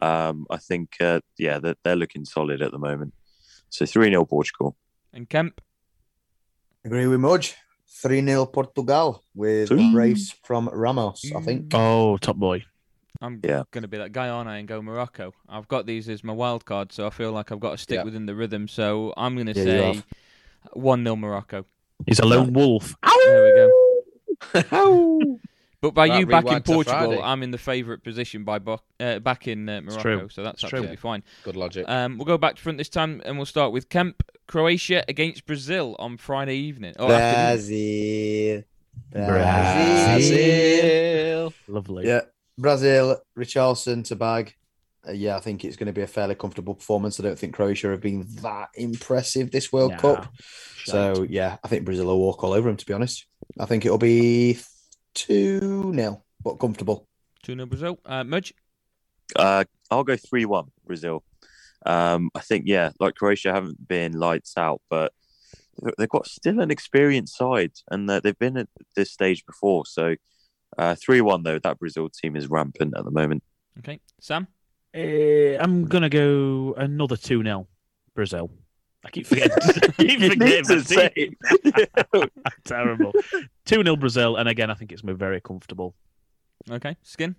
[0.00, 3.14] Um, I think, uh, yeah, they're, they're looking solid at the moment.
[3.70, 4.76] So 3 0 Portugal.
[5.12, 5.60] And Kemp?
[6.84, 7.54] Agree with Mudge.
[8.02, 9.88] 3 0 Portugal with Three.
[9.88, 11.72] a brace from Ramos, I think.
[11.74, 12.64] Oh, top boy.
[13.20, 13.62] I'm Yeah.
[13.70, 15.32] going to be that guy, aren't I, and go Morocco.
[15.48, 17.96] I've got these as my wild card, so I feel like I've got to stick
[17.98, 18.02] Yeah.
[18.02, 18.66] within the rhythm.
[18.66, 20.06] So I'm going to Yeah, say have.
[20.72, 21.64] 1 0 Morocco.
[22.06, 22.94] He's a lone wolf.
[23.24, 25.38] There we go.
[25.80, 27.20] But by Right, you backing rewind to Portugal, Friday.
[27.20, 30.28] I'm in the favourite position by bo- uh, backing uh, Morocco, true.
[30.30, 30.78] so that's It's true.
[30.78, 31.24] absolutely fine.
[31.42, 31.88] Good logic.
[31.88, 34.22] Um, we'll go back to front this time, and we'll start with Kemp.
[34.46, 36.94] Croatia against Brazil on Friday evening.
[37.00, 38.64] Oh, afternoon.
[39.12, 39.32] Brazil.
[41.50, 41.52] Brazil.
[41.66, 42.06] Lovely.
[42.06, 42.20] Yeah,
[42.58, 44.54] Brazil, Richarlison to bag.
[45.06, 47.18] Uh, yeah, I think it's going to be a fairly comfortable performance.
[47.18, 50.32] I don't think Croatia have been that impressive this World Nah, Cup.
[50.76, 51.16] shite.
[51.16, 53.26] So, yeah, I think Brazil will walk all over them, to be honest.
[53.58, 54.60] I think it'll be
[55.14, 57.08] 2 0, but comfortable.
[57.42, 57.98] 2 0 Brazil.
[58.04, 58.54] Uh, Mudge?
[59.34, 61.24] Uh, I'll go 3 1 Brazil.
[61.84, 65.12] Um, I think, yeah, like Croatia haven't been lights out, but
[65.98, 69.84] they've got still an experienced side and uh, they've been at this stage before.
[69.84, 70.14] So
[70.78, 73.42] 3 1, though, that Brazil team is rampant at the moment.
[73.80, 73.98] Okay.
[74.20, 74.46] Sam?
[74.94, 77.66] Uh, I'm going to go another 2 0
[78.14, 78.50] Brazil.
[79.04, 79.52] I keep forgetting.
[79.62, 81.36] I keep forgetting need to say team.
[82.64, 83.12] Terrible.
[83.64, 84.36] 2 0 Brazil.
[84.36, 85.94] And again, I think it's very comfortable.
[86.70, 86.96] Okay.
[87.02, 87.34] Skin?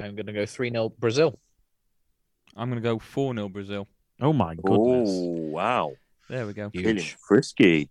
[0.00, 1.38] I'm gonna go three 0 Brazil.
[2.56, 3.88] I'm going to go 4 0 Brazil.
[4.20, 5.10] Oh, my goodness.
[5.10, 5.92] Oh, wow.
[6.28, 6.70] There we go.
[6.72, 7.16] Huge.
[7.26, 7.90] frisky.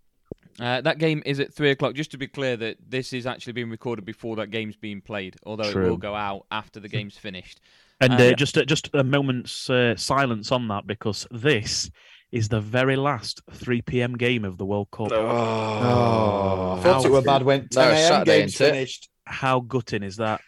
[0.59, 1.95] Uh, that game is at 3 o'clock.
[1.95, 5.35] Just to be clear, that this is actually being recorded before that game's being played,
[5.45, 7.59] although it will go out after the game's finished.
[8.01, 8.33] And Uh, uh, yeah.
[8.33, 11.89] just uh, just a moment's uh, silence on that because this
[12.31, 14.17] is the very last 3 p.m.
[14.17, 15.11] game of the World Cup.
[15.11, 18.07] Oh, I thought How- it were bad when 10 No, a.m.
[18.07, 19.09] Saturday, games finished.
[19.25, 20.41] How gutting is that?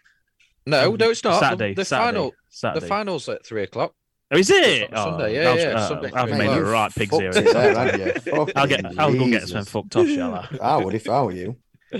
[0.65, 1.39] No, no, it's not.
[1.39, 1.75] Saturday.
[1.75, 2.79] The, Saturday, final, Saturday.
[2.81, 3.93] the finals at three o'clock.
[4.31, 4.91] Oh, is it?
[4.91, 7.19] on Sunday, Oh, yeah, was- yeah, uh, Sunday I've made Mate, a you've right pig's
[7.21, 7.31] ear.
[7.31, 8.51] fucked it there, you?
[8.55, 8.81] I'll get.
[8.81, 10.47] Fucking I'll go get some fucked off, shall I?
[10.61, 11.55] I would if I were you.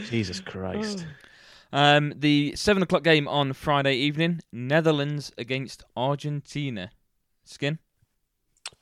[0.09, 1.05] Jesus Christ.
[1.75, 6.89] Um, the seven o'clock game on Friday evening: Netherlands against Argentina.
[7.43, 7.79] Skin.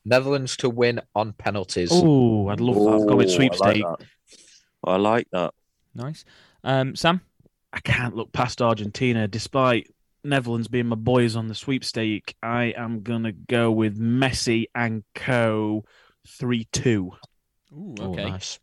[0.06, 1.89] Netherlands to win on penalties.
[1.91, 3.01] Oh, I'd love that.
[3.01, 3.84] I've gone with Ooh, sweepstake.
[3.84, 4.08] I like that.
[4.84, 5.53] I like that.
[5.95, 6.23] Nice.
[6.63, 7.21] Um, Sam.
[7.73, 9.88] I can't look past Argentina, despite
[10.23, 12.36] Netherlands being my boys on the sweepstake.
[12.43, 15.84] I am gonna go with Messi and Co.
[16.27, 17.12] Three two.
[17.73, 18.29] Ooh, Oh, okay.
[18.29, 18.60] nice.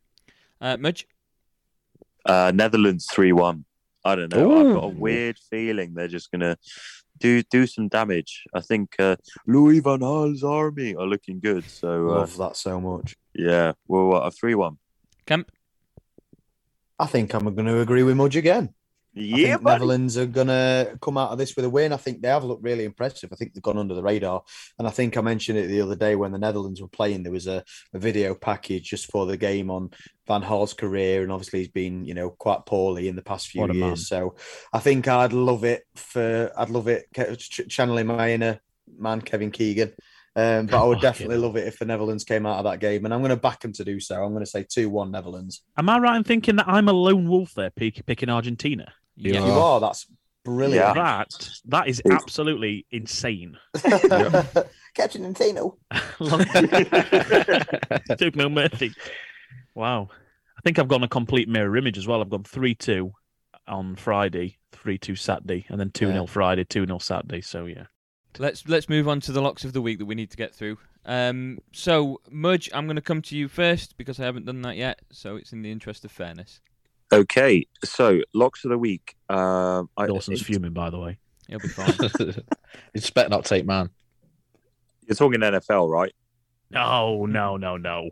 [0.60, 1.08] Uh, Mudge.
[2.24, 3.64] Uh, Netherlands three one.
[4.04, 4.58] I don't know.
[4.58, 6.56] I've got a weird feeling they're just gonna
[7.18, 8.44] do do some damage.
[8.54, 11.68] I think uh, Louis Van Gaal's army are looking good.
[11.68, 13.16] So uh, Love that so much.
[13.34, 14.78] yeah, well, what, a three one.
[15.26, 15.50] Kemp.
[16.98, 18.74] I think I'm going to agree with Mudge again.
[19.12, 19.56] Yeah.
[19.60, 21.92] Netherlands are going to come out of this with a win.
[21.92, 23.30] I think they have looked really impressive.
[23.32, 24.42] I think they've gone under the radar.
[24.78, 27.22] And I think I mentioned it the other day when the Netherlands were playing.
[27.22, 29.90] There was a, a video package just for the game on
[30.26, 31.22] Van Gaal's career.
[31.22, 33.76] And obviously, he's been, you know, quite poorly in the past few a man.
[33.76, 34.08] years.
[34.08, 34.36] So
[34.72, 38.60] I think I'd love it for, I'd love it ch- channeling my inner
[38.98, 39.92] man, Kevin Keegan.
[40.36, 43.04] Um, but I would definitely love it if the Netherlands came out of that game.
[43.04, 44.22] And I'm going to back them to do so.
[44.22, 45.62] I'm going to say 2 1 Netherlands.
[45.76, 48.92] Am I right in thinking that I'm a lone wolf there, picking Argentina?
[49.20, 49.44] Yeah.
[49.46, 49.80] You are.
[49.80, 50.06] That's
[50.44, 50.94] brilliant.
[50.94, 51.28] That
[51.66, 53.56] that is It's- absolutely insane.
[54.94, 55.76] Captain Nintendo.
[58.18, 58.92] Took no mercy.
[59.74, 60.08] Wow.
[60.58, 62.20] I think I've gone a complete mirror image as well.
[62.20, 63.12] I've gone 3 2
[63.68, 66.26] on Friday, 3 2 Saturday, and then 2 0 Yeah.
[66.26, 67.40] Friday, 2 0 Saturday.
[67.40, 67.84] So, yeah.
[68.38, 70.54] Let's let's move on to the locks of the week that we need to get
[70.54, 70.78] through.
[71.06, 74.76] Um, so Mudge, I'm going to come to you first because I haven't done that
[74.76, 75.00] yet.
[75.10, 76.60] So it's in the interest of fairness.
[77.12, 79.16] Okay, so locks of the week.
[79.28, 81.18] Um, I, Dawson's it's- fuming, by the way.
[81.48, 81.92] He'll be fine.
[82.94, 83.90] it's better not take man.
[85.08, 86.14] You're talking NFL, right?
[86.70, 88.10] No, no, no, no.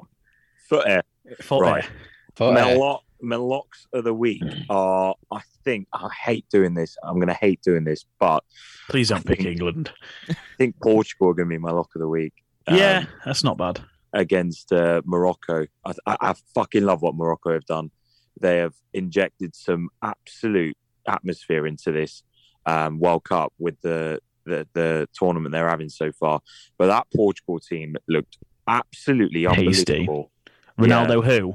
[0.69, 1.05] Foot
[1.43, 1.85] Foot Right.
[1.85, 1.91] air.
[2.37, 5.15] But, my, lock, my locks of the week are.
[5.31, 6.97] I think I hate doing this.
[7.05, 8.43] I'm going to hate doing this, but
[8.91, 9.93] Please don't pick think- England.
[10.29, 12.33] I think Portugal are going to be my lock of the week.
[12.69, 13.81] yeah, um, that's not bad.
[14.13, 15.67] against uh, Morocco.
[15.85, 17.93] I, I, I fucking love what Morocco have done.
[18.41, 22.23] They have injected some absolute atmosphere into this
[22.67, 26.41] um, World Cup with the, the the tournament they're having so far.
[26.77, 29.93] But that Portugal team looked absolutely Hasty.
[29.93, 30.31] unbelievable.
[30.79, 31.55] Ronaldo who?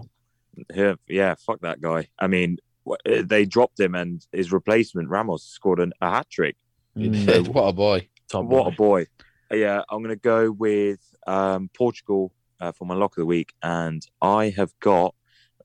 [0.74, 2.08] Yeah, yeah, fuck that guy.
[2.20, 2.58] I mean,
[3.06, 6.58] they dropped him, and his replacement Ramos scored an, a hat trick.
[6.98, 8.08] Mm, what a boy.
[8.30, 8.70] top What boy.
[8.70, 9.06] a boy!
[9.58, 13.54] Yeah, I'm going to go with um, Portugal uh, for my lock of the week,
[13.64, 15.16] and I have got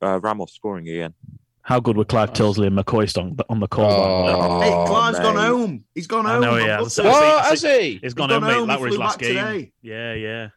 [0.03, 1.15] uh, Ramos scoring again.
[1.63, 3.91] How good were Clive Tyldesley and McCoy on, on the call?
[3.91, 4.33] by?
[4.33, 5.85] Oh, hey, Clive's gone home.
[5.95, 6.41] He's gone I home.
[6.41, 6.81] know he has.
[6.81, 7.13] looked So- at it.
[7.13, 7.69] so- What has he?
[7.93, 8.73] He's He's gone gone home, mate.
[8.73, 9.37] That He was his flew last back game.
[9.37, 9.73] today.
[9.83, 10.49] Yeah, yeah.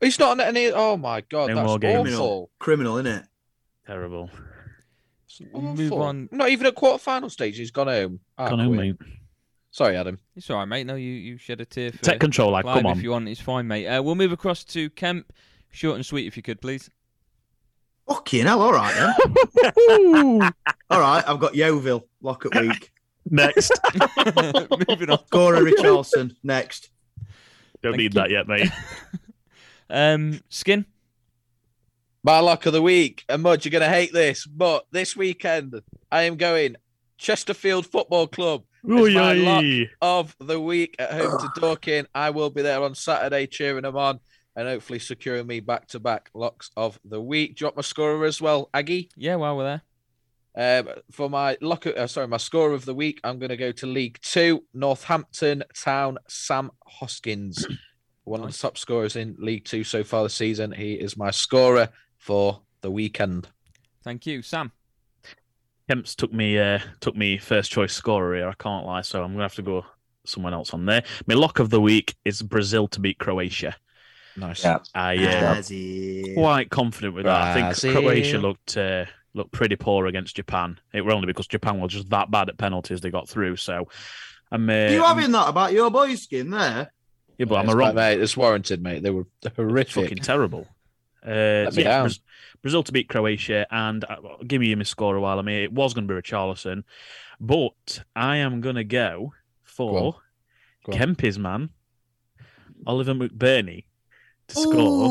[0.00, 0.70] He's not on any.
[0.72, 2.12] Oh my god, No that's more games.
[2.14, 2.50] awful.
[2.58, 3.24] Criminal, isn't it?
[3.86, 4.28] Terrible.
[5.26, 6.28] It's Move on.
[6.30, 7.56] Not even at quarter final stage.
[7.56, 8.20] He's gone home.
[8.36, 8.98] Ah, Gone home, quit.
[9.00, 9.08] mate.
[9.70, 10.18] Sorry, Adam.
[10.36, 10.86] It's all right, mate.
[10.86, 12.98] No, you, you shed a tear for Take control, like, come on.
[12.98, 13.26] if you want.
[13.28, 13.86] It's fine, mate.
[13.86, 15.32] Uh, we'll move across to Kemp.
[15.70, 16.90] Short and sweet, if you could, please.
[18.12, 20.42] Fucking hell, all right then.
[20.90, 22.90] all right, I've got Yeovil, lock at week.
[23.30, 23.72] Next.
[24.88, 25.18] Moving on.
[25.30, 26.90] Cora Richarlison, next.
[27.82, 28.20] Don't Thank need you.
[28.20, 28.70] that yet, mate.
[29.94, 30.86] Um, Skin.
[32.22, 33.26] My luck of the week.
[33.28, 35.74] And Mud, you're going to hate this, but this weekend
[36.10, 36.76] I am going
[37.18, 39.64] Chesterfield Football Club Oy, my luck.
[40.00, 42.06] of the week at home to Dorking.
[42.14, 44.20] I will be there on Saturday cheering them on
[44.56, 47.56] and hopefully securing me back to back locks of the week.
[47.56, 49.10] Do you want my scorer as well, Aggie?
[49.16, 49.82] Yeah, while we're there.
[50.54, 53.72] Um, for my lock, uh, sorry, my score of the week, I'm going to go
[53.72, 57.66] to League Two, Northampton Town, Sam Hoskins,
[58.24, 60.72] one of the top scorers in League Two so far this season.
[60.72, 61.88] He is my scorer
[62.18, 63.48] for the weekend.
[64.04, 64.72] Thank you, Sam.
[65.88, 68.48] Kemp's took me uh, took me first choice scorer here.
[68.48, 69.86] I can't lie, so I'm gonna have to go
[70.24, 71.02] someone else on there.
[71.26, 73.74] My lock of the week is Brazil to beat Croatia.
[74.36, 74.64] Nice.
[74.64, 74.78] Yeah.
[74.94, 77.40] I uh, As he- quite confident with that.
[77.42, 77.92] I think Brazil.
[78.02, 80.78] Croatia looked uh, looked pretty poor against Japan.
[80.92, 83.56] It were only because Japan was just that bad at penalties they got through.
[83.56, 83.88] So
[84.50, 86.92] I'm uh, Are you having that about your boys' skin there?
[87.38, 87.94] yeah, but I'm a wrong.
[87.94, 88.20] mate.
[88.20, 89.02] It's warranted, mate.
[89.02, 89.26] They were
[89.56, 89.94] horrific.
[90.04, 90.66] fucking terrible.
[91.24, 92.10] Uh, Let me yeah, down.
[92.62, 94.16] Brazil to beat Croatia, and uh,
[94.46, 95.38] give me my score a while.
[95.38, 96.82] I mean, it was going to be Richarlison,
[97.40, 99.32] but I am going to go Go on.
[99.64, 100.16] for
[100.84, 100.98] Go on.
[100.98, 101.70] Kempy's man,
[102.86, 103.84] Oliver McBurnie,
[104.54, 105.08] to score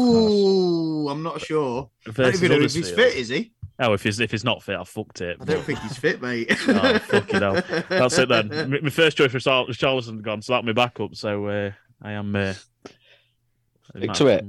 [1.03, 1.89] Oh, I'm not sure.
[2.07, 3.53] I don't even know if he's fit, is he?
[3.79, 5.37] Oh, if he's if he's not fit, I fucked it.
[5.41, 6.51] I don't think he's fit, mate.
[6.67, 7.53] Oh, fucking hell.
[7.89, 8.49] That's it then.
[8.69, 11.15] My my first choice for Richarlison gone, so that's my backup.
[11.15, 11.71] So uh,
[12.01, 12.53] I am uh,
[13.97, 14.45] Stick to it.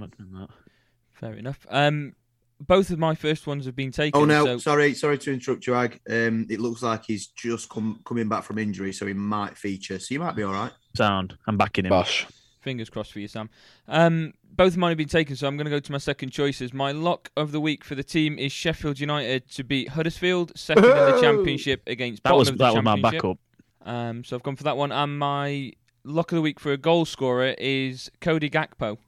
[1.15, 1.67] Fair enough.
[1.71, 2.15] Um,
[2.61, 4.21] both of my first ones have been taken.
[4.21, 6.01] Oh no, so- sorry, sorry to interrupt you, Ag.
[6.11, 9.99] Um, it looks like he's just come coming back from injury, so he might feature.
[9.99, 10.73] So you might be all right.
[10.95, 11.37] Sound.
[11.47, 11.91] I'm backing him.
[11.91, 12.27] Bosh.
[12.61, 13.51] Fingers crossed for you, Sam.
[13.89, 16.31] Um, both of mine have been taken, so I'm going to go to my second
[16.31, 16.73] choices.
[16.73, 20.85] My lock of the week for the team is Sheffield United to beat Huddersfield, second
[20.85, 23.39] in the Championship against That bottom was of the that was my backup.
[23.85, 24.93] Um, so I've gone for that one.
[24.93, 25.73] And my
[26.05, 28.99] lock of the week for a goal scorer is Cody Gakpo,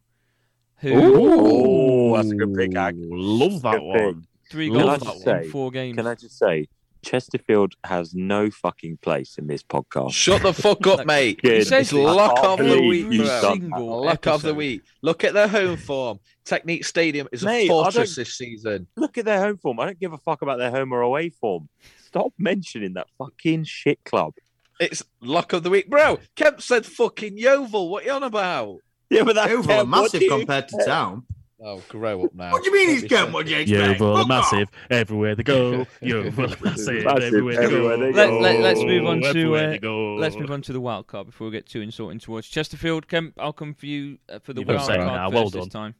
[0.79, 2.97] who Oh, that's a good pick, Ag.
[2.97, 4.05] Ooh, Love that Good pick.
[4.07, 4.27] one.
[4.51, 5.97] three Can I goals just in four games.
[5.97, 6.67] Can I just say,
[7.05, 10.13] Chesterfield has no fucking place in this podcast.
[10.13, 11.41] Shut the fuck up, mate.
[11.43, 13.41] Kid, He says luck of the week, you bro.
[13.41, 14.83] Single Luck of the week.
[15.03, 16.19] Look at their home form.
[16.45, 18.87] Technique Stadium is a Mate, I fortress this season.
[18.97, 19.81] Look at their home form.
[19.81, 21.69] I don't give a fuck about their home or away form.
[22.07, 24.35] Stop mentioning that fucking shit club.
[24.81, 26.19] It's luck of the week, bro.
[26.37, 27.89] Kemp said fucking Yeovil.
[27.89, 28.79] What you on about?
[29.11, 31.25] Yeah, but that's Overall, Kent, what massive compared to town.
[31.67, 32.53] Oh, grow up now.
[32.53, 34.01] What do you mean he's be getting what you Yeah, expect?
[34.03, 35.87] well, Fuck massive everywhere they go.
[36.03, 38.03] Yo, well, massive Massive everywhere they everywhere go.
[38.05, 38.39] they Let- go.
[38.41, 40.17] let- let's move on to, uh.
[40.21, 43.09] Let's move on to the wild card before we get too insulting towards Chesterfield.
[43.09, 45.31] Kemp, I'll come for you uh, for the You've wild card now.
[45.31, 45.71] first Well this done.
[45.71, 45.95] time.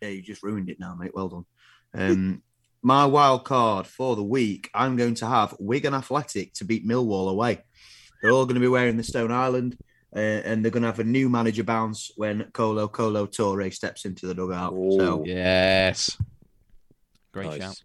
[0.00, 1.10] Yeah, you just ruined it now, mate.
[1.12, 1.44] Well done.
[1.94, 2.42] Um,
[2.82, 7.28] my wild card for the week, I'm going to have Wigan Athletic to beat Millwall
[7.30, 7.64] away.
[8.22, 9.76] They're all going to be wearing the Stone Island,
[10.14, 14.04] uh, and they're going to have a new manager bounce when Kolo Kolo Touré steps
[14.04, 14.72] into the dugout.
[14.72, 16.16] So Yes.
[17.32, 17.60] Great Nice.
[17.60, 17.82] shout.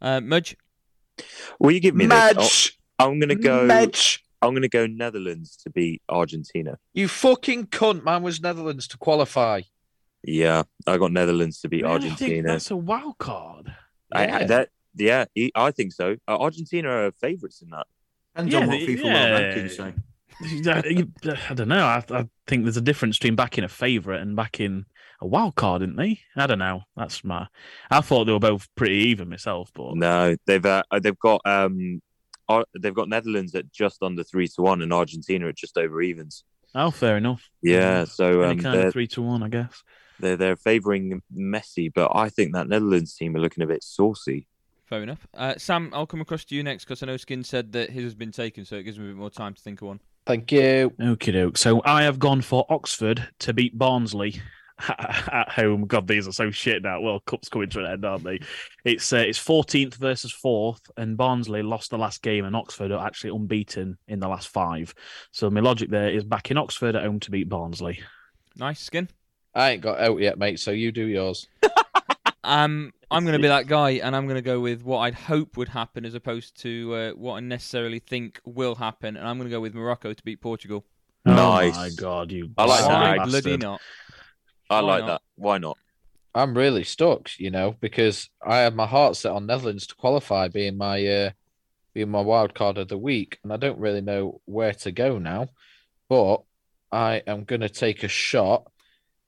[0.00, 0.56] Uh, Mudge,
[1.58, 2.10] Will you give me this?
[2.36, 2.78] Madge.
[2.98, 3.66] Oh, I'm gonna go.
[3.66, 4.24] Mudge.
[4.42, 6.78] I'm gonna go Netherlands to beat Argentina.
[6.94, 8.02] You fucking cunt.
[8.04, 9.60] Man was Netherlands to qualify.
[10.24, 12.48] Yeah, I got Netherlands to beat Really think Argentina.
[12.48, 13.74] That's a wild card.
[14.12, 14.46] I, Yeah.
[14.46, 16.16] that, yeah, I think so.
[16.26, 17.86] Uh, Argentina are favourites in that.
[18.34, 19.30] And Yeah, on what FIFA yeah.
[19.30, 19.94] World Rankings say.
[20.42, 21.84] I don't know.
[21.84, 24.86] I, I think there's a difference between backing a favourite and backing
[25.20, 26.20] a wild card, didn't they?
[26.36, 26.82] I don't know.
[26.96, 27.46] That's my.
[27.90, 32.00] I thought they were both pretty even myself, but No, they've uh, they've got um,
[32.78, 36.44] they've got Netherlands at just under three to one, and Argentina at just over evens.
[36.74, 37.50] oh, fair enough.
[37.62, 39.82] Yeah, so Any um, kind of three to one, I guess.
[40.18, 44.46] they're they're favouring Messi, but I think that Netherlands team are looking a bit saucy.
[44.86, 45.26] fair enough.
[45.34, 48.04] Uh, Sam, I'll come across to you next because I know Skin said that his
[48.04, 50.00] has been taken, so it gives me a bit more time to think of one.
[50.26, 50.90] Thank you.
[51.00, 51.58] Okie doke.
[51.58, 54.40] So I have gone for Oxford to beat Barnsley
[54.88, 55.86] at home.
[55.86, 57.00] God, these are so shit now.
[57.00, 58.40] World Cup's coming to an end, aren't they?
[58.84, 63.04] It's uh, it's 14th versus 4th, and Barnsley lost the last game, and Oxford are
[63.04, 64.94] actually unbeaten in the last five.
[65.32, 68.00] So my logic there is back in Oxford at home to beat Barnsley.
[68.56, 69.08] Nice, Skin.
[69.54, 70.60] I ain't got out yet, mate.
[70.60, 71.48] So you do yours.
[72.42, 75.14] Um, I'm going to be that guy, and I'm going to go with what I'd
[75.14, 79.36] hope would happen as opposed to uh, what I necessarily think will happen, and I'm
[79.36, 80.86] going to go with Morocco to beat Portugal.
[81.24, 81.76] Nice.
[81.76, 82.50] Oh my God, you!
[82.56, 83.18] I like that.
[83.18, 83.80] Why bloody not?
[84.70, 85.06] I Why like not?
[85.06, 85.22] that.
[85.36, 85.76] Why not?
[86.34, 90.48] I'm really stuck, you know, because I had my heart set on Netherlands to qualify,
[90.48, 91.30] being my uh,
[91.92, 95.18] being my wild card of the week, and I don't really know where to go
[95.18, 95.48] now.
[96.08, 96.42] But
[96.92, 98.70] I am going to take a shot,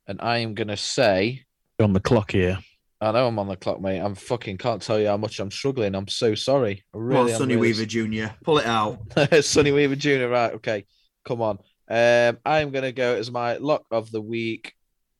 [0.06, 1.44] and I am going to say,
[1.78, 2.58] You're on the clock here.
[3.02, 3.98] I know I'm on the clock, mate.
[3.98, 5.96] I'm fucking can't tell you how much I'm struggling.
[5.96, 6.84] I'm so sorry.
[6.94, 8.34] I Come really, on, am Sonny really Weaver Jr.
[8.44, 9.00] Pull it out.
[9.44, 10.28] Sonny Weaver Jr.
[10.28, 10.84] Right, okay,
[11.24, 11.58] come on.
[11.88, 14.74] Um, I'm gonna go as my lock of the week.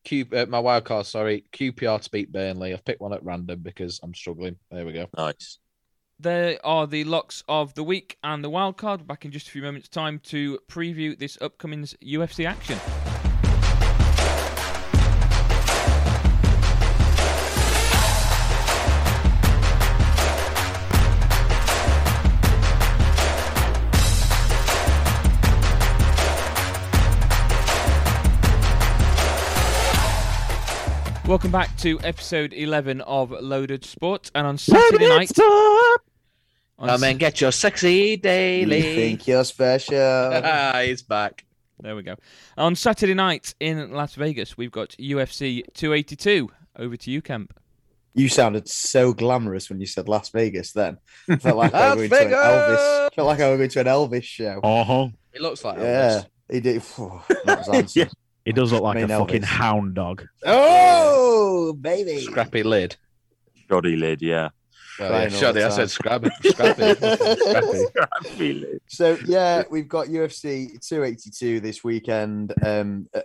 [0.05, 2.73] Q, uh, my wild card, sorry, QPR to beat Burnley.
[2.73, 4.55] I've picked one at random because I'm struggling.
[4.71, 5.07] There we go.
[5.17, 5.59] Nice.
[6.19, 9.05] There are the locks of the week and the wild card.
[9.05, 12.79] Back in just a few moments' time to preview this upcoming UFC action.
[31.33, 34.29] Welcome back to episode 11 of Loaded Sport.
[34.35, 35.31] And on Saturday night.
[35.39, 38.77] on Come and get your sexy daily.
[38.77, 38.95] You daily.
[38.95, 39.97] think you're special?
[39.97, 41.43] Ah, He's back.
[41.79, 42.17] There we go.
[42.55, 46.51] On Saturday night in Las Vegas, we've got UFC 282.
[46.77, 47.59] Over to you, Kemp.
[48.13, 50.71] You sounded so glamorous when you said Las Vegas.
[50.71, 50.99] Then
[51.39, 53.13] felt like I Las was going to an Elvis.
[53.15, 54.59] Felt like I was going to an Elvis show.
[54.63, 55.07] Uh huh.
[55.33, 56.25] It looks like yeah, Elvis.
[56.51, 56.83] he did.
[56.83, 58.01] Phew, that was handsome.
[58.01, 58.09] Yeah.
[58.45, 59.45] He does look like Main a fucking Elvis.
[59.45, 60.25] hound dog.
[60.45, 62.19] Oh, baby!
[62.21, 62.95] Scrappy lid.
[63.69, 64.49] Shoddy lid, yeah.
[64.99, 65.59] Oh, Crying yeah, all shoddy.
[65.59, 65.75] the I time.
[65.77, 66.29] said scrappy.
[66.49, 66.93] Scrappy.
[66.93, 67.85] scrappy.
[67.87, 68.81] Scrappy lid.
[68.87, 72.53] So yeah, we've got UFC 282 this weekend.
[72.63, 73.23] Um, a,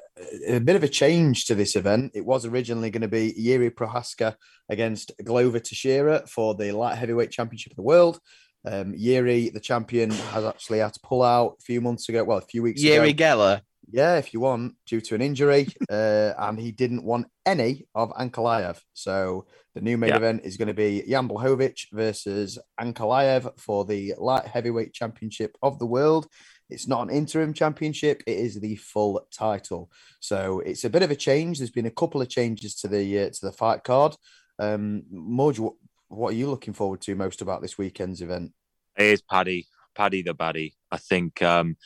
[0.56, 2.12] a bit of a change to this event.
[2.14, 4.36] It was originally going to be Yuri Prochazka
[4.70, 8.18] against Glover Teixeira for the light heavyweight championship of the world.
[8.64, 12.24] Um, Yuri, the champion, has actually had to pull out a few months ago.
[12.24, 13.24] Well, a few weeks Yuri ago.
[13.24, 13.60] Geller.
[13.90, 18.10] Yeah, if you want, due to an injury, uh, and he didn't want any of
[18.10, 18.80] Ankalaev.
[18.92, 20.16] So the new main Yeah.
[20.16, 25.78] event is going to be Jan Blachowicz versus Ankalaev for the light heavyweight championship of
[25.78, 26.26] the world.
[26.70, 29.90] It's not an interim championship; it is the full title.
[30.20, 31.58] So it's a bit of a change.
[31.58, 34.14] There's been a couple of changes to the uh, to the fight card.
[34.58, 35.74] Um, Moj, what,
[36.08, 38.52] what are you looking forward to most about this weekend's event?
[38.98, 40.74] It is Paddy, Paddy the baddie.
[40.90, 41.76] I think, um,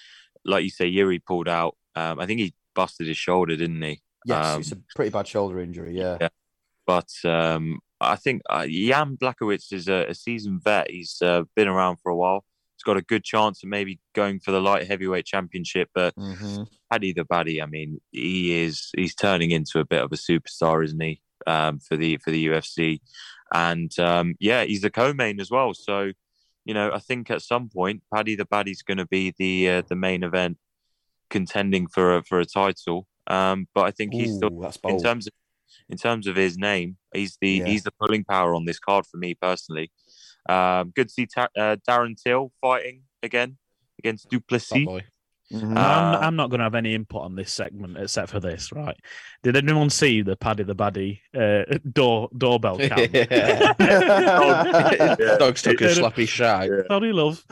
[0.44, 1.76] like you say, Yuri pulled out.
[1.94, 4.00] Um, I think he busted his shoulder, didn't he?
[4.24, 5.96] Yes, Um, it's a pretty bad shoulder injury.
[5.96, 6.28] Yeah, Yeah.
[6.86, 10.90] But um, I think uh, Jan Blachowicz is a, a seasoned vet.
[10.90, 12.44] He's uh, been around for a while.
[12.76, 15.90] He's got a good chance of maybe going for the light heavyweight championship.
[15.94, 16.66] But Mhm.
[16.90, 20.84] Paddy the baddie, I mean, he is he's turning into a bit of a superstar,
[20.84, 21.20] isn't he?
[21.46, 23.00] Um, for the for the UFC,
[23.54, 25.74] and um, yeah, he's the co-main as well.
[25.74, 26.12] So,
[26.64, 29.82] you know, I think at some point, Paddy the baddie's going to be the uh,
[29.88, 30.58] the main event,
[31.36, 33.06] contending for a, for a title.
[33.26, 35.32] Um, but I think he's still Ooh, that's in terms of
[35.88, 37.66] in terms of his name, he's the Yeah.
[37.66, 39.90] he's the pulling power on this card for me personally.
[40.48, 43.58] Um, good to see Ta- uh, Darren Till fighting again
[43.98, 44.84] against That du Plessis.
[44.84, 45.02] boy.
[45.52, 45.74] Mhm.
[45.74, 48.40] No, I'm, Uh, I'm not going to have any input on this segment except for
[48.40, 48.96] this, right?
[49.42, 53.10] Did anyone see the Paddy the Baddie uh, door doorbell cam?
[53.12, 53.26] Yeah.
[53.78, 55.36] Yeah.
[55.42, 55.94] Dogs took a Yeah.
[56.00, 56.70] slappy shite.
[56.70, 56.82] Yeah.
[56.88, 57.44] Sorry, love.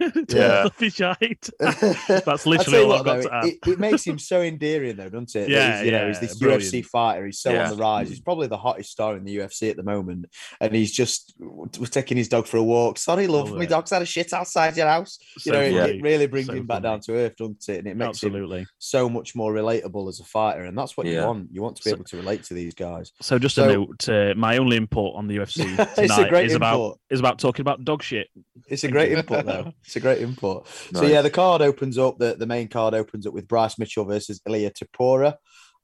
[0.28, 0.62] Yeah.
[0.62, 1.50] Don't be shite.
[1.58, 3.44] That's That's literally all I've got to add.
[3.46, 5.48] It, it makes him so endearing, though, doesn't it?
[5.50, 6.62] Yeah, he's, you know, yeah, he's this brilliant.
[6.64, 7.26] UFC fighter.
[7.26, 7.64] He's so Yeah.
[7.64, 8.08] on the rise.
[8.08, 10.26] He's probably the hottest star in the UFC at the moment,
[10.60, 12.98] and he's just was taking his dog for a walk.
[12.98, 13.68] Sorry, love, Love my it.
[13.70, 15.18] dog's had a shit outside your house.
[15.36, 15.98] You So know, funny.
[15.98, 17.78] it, really brings So him back down to earth, doesn't it?
[17.78, 18.66] And it makes him Absolutely.
[18.78, 21.48] so much more relatable as a fighter, and that's what you want.
[21.52, 23.12] You want to be So- able to relate to these guys.
[23.20, 26.28] So just So- a note, uh, my only input on the UFC it's a tonight
[26.30, 28.28] great is about is about talking about dog shit.
[28.68, 29.16] It's a great you.
[29.18, 29.72] input, though.
[29.90, 30.68] It's a great input.
[30.94, 32.18] So yeah, the card opens up.
[32.20, 35.34] The, the main card opens up with Bryce Mitchell versus Ilia Topuria.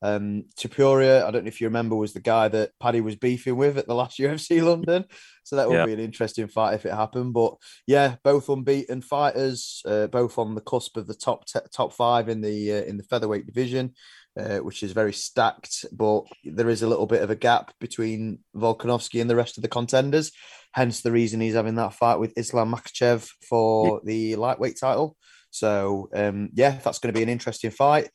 [0.00, 3.56] Um, Topuria, I don't know if you remember, was the guy that Paddy was beefing
[3.56, 5.06] with at the last UFC London.
[5.42, 5.86] So that would Yeah.
[5.86, 7.32] be an interesting fight if it happened.
[7.32, 7.56] But
[7.88, 12.28] yeah, both unbeaten fighters, uh, both on the cusp of the top te- top five
[12.28, 13.94] in the uh, in the featherweight division,
[14.38, 15.84] uh, which is very stacked.
[15.90, 19.62] But there is a little bit of a gap between Volkanovski and the rest of
[19.62, 20.30] the contenders.
[20.76, 25.16] Hence the reason he's having that fight with Islam Makhachev for the lightweight title.
[25.48, 28.10] So um, yeah, that's going to be an interesting fight.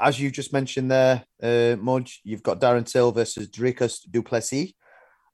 [0.00, 4.72] As you just mentioned there, uh, Mudge, you've got Darren Till versus Dricus du Plessis.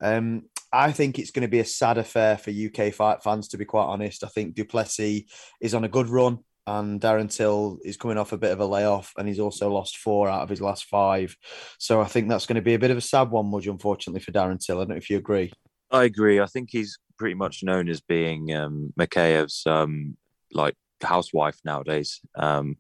[0.03, 3.59] Um, I think it's going to be a sad affair for UK fight fans, to
[3.59, 4.25] be quite honest.
[4.25, 5.23] I think du Plessis
[5.61, 8.67] is on a good run, and Darren Till is coming off a bit of a
[8.67, 11.37] layoff, and he's also lost four out of his last five.
[11.79, 14.21] So I think that's going to be a bit of a sad one, Mudge, unfortunately,
[14.21, 14.79] for Darren Till.
[14.79, 15.53] I don't know if you agree.
[15.93, 16.41] I agree.
[16.41, 20.17] I think he's pretty much known as being um, Makhayev's um,
[20.53, 22.21] like housewife nowadays.
[22.35, 22.77] Um,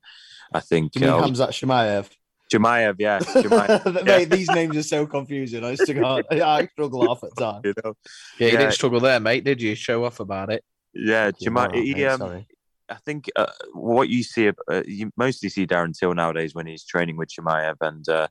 [0.55, 2.09] I think Do you mean uh, Khamzat Chimaev?
[2.53, 5.65] Jemayev, yeah, Jemayev, Mate, these names are so confusing.
[5.65, 6.27] I just can't.
[6.31, 7.63] I struggle off at times.
[7.65, 7.95] you know,
[8.39, 8.59] Yeah, you Yeah.
[8.61, 9.75] didn't struggle there, mate, did you?
[9.75, 10.63] Show off about it.
[10.95, 12.11] yeah, Yeah, Jemayev.
[12.15, 12.47] alright, um.
[12.91, 16.85] I think uh, what you see, uh, you mostly see Darren Till nowadays when he's
[16.85, 18.29] training with Chimaev, and uh,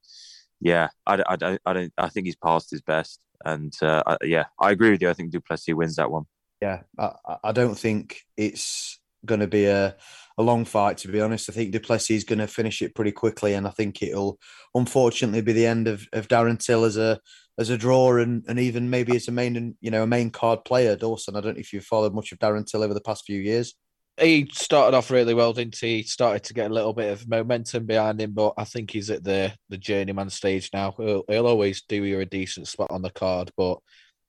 [0.60, 4.18] yeah, I, I, don't- I don't, I think he's past his best, and uh, I,
[4.24, 5.10] yeah, I agree with you.
[5.10, 6.26] I think du Plessis wins that one.
[6.62, 9.96] Yeah, I, I- don't think it's going to be a,
[10.38, 11.50] a long fight, to be honest.
[11.50, 14.38] I think du Plessis is going to finish it pretty quickly, and I think it'll
[14.76, 17.20] unfortunately be the end of, of Darren Till as a
[17.60, 20.64] as a draw and, and even maybe as a main you know a main card
[20.66, 20.96] player.
[20.96, 23.40] Dawson, I don't know if you've followed much of Darren Till over the past few
[23.40, 23.76] years.
[24.22, 25.98] He started off really well, didn't he?
[25.98, 29.10] He started to get a little bit of momentum behind him, but I think he's
[29.10, 30.94] at the the journeyman stage now.
[30.98, 33.80] He'll, he'll always do you a decent spot on the card, but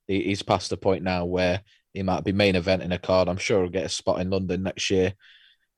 [0.08, 1.60] he, he's past the point now where
[1.92, 3.28] he might be main event in a card.
[3.28, 5.12] I'm sure he'll get a spot in London next year.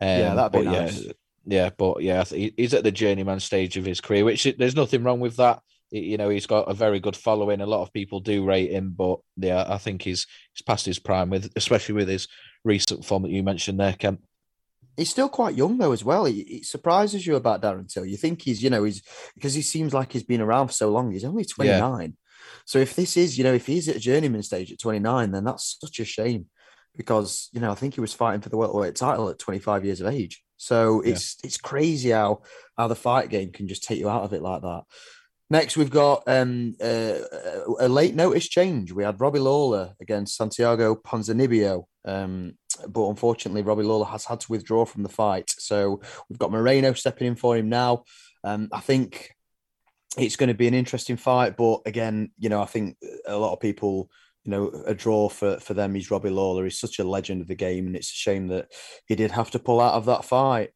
[0.01, 1.05] Um, Yeah, that'd be but nice.
[1.05, 1.12] Yeah,
[1.47, 5.03] yeah, but yeah, he- he's at the journeyman stage of his career, which there's nothing
[5.03, 5.61] wrong with that.
[5.91, 7.61] You know, he's got a very good following.
[7.61, 10.99] A lot of people do rate him, but yeah, I think he's he's past his
[10.99, 12.27] prime with, especially with his
[12.65, 14.21] recent form that you mentioned there, Kemp.
[14.97, 16.25] He's still quite young though, as well.
[16.27, 18.07] It, it surprises you about Darren Till.
[18.07, 19.03] You think he's, you know, he's
[19.35, 21.11] because he seems like he's been around for so long.
[21.11, 22.17] He's only twenty nine.
[22.67, 25.33] So if this is, you know, if he's at a journeyman stage at twenty nine,
[25.33, 26.47] then that's such a shame
[26.97, 29.85] because you know I think he was fighting for the welterweight title at twenty five
[29.85, 30.43] years of age.
[30.57, 31.12] So Yeah.
[31.12, 32.43] it's it's crazy how
[32.79, 34.83] how the fight game can just take you out of it like that.
[35.51, 37.18] Next, we've got um, uh,
[37.78, 38.92] a late notice change.
[38.92, 42.55] We had Robbie Lawler against Santiago Ponzinibbio, um,
[42.88, 45.51] but unfortunately, Robbie Lawler has had to withdraw from the fight.
[45.51, 48.05] So we've got Morono stepping in for him now.
[48.42, 49.34] Um, I think
[50.16, 53.53] it's going to be an interesting fight, but again, you know, I think a lot
[53.53, 54.11] of people,
[54.45, 56.64] you know, a draw for for them is Robbie Lawler.
[56.64, 58.68] He's such a legend of the game, and it's a shame that
[59.07, 60.70] he did have to pull out of that fight.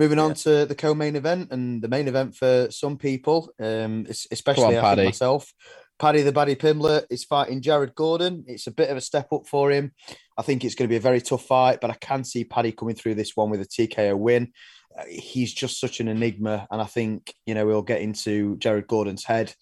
[0.00, 4.26] Moving on to the co-main event and the main event for some people, um, es-
[4.30, 5.04] especially I Paddy.
[5.04, 5.52] myself.
[5.98, 8.42] Paddy the Baddy Pimblett is fighting Jared Gordon.
[8.46, 9.92] It's a bit of a step up for him.
[10.38, 12.72] I think it's going to be a very tough fight, but I can see Paddy
[12.72, 14.52] coming through this one with a TKO win.
[14.98, 18.86] Uh, He's just such an enigma, and I think you know we'll get into Jared
[18.86, 19.52] Gordon's head.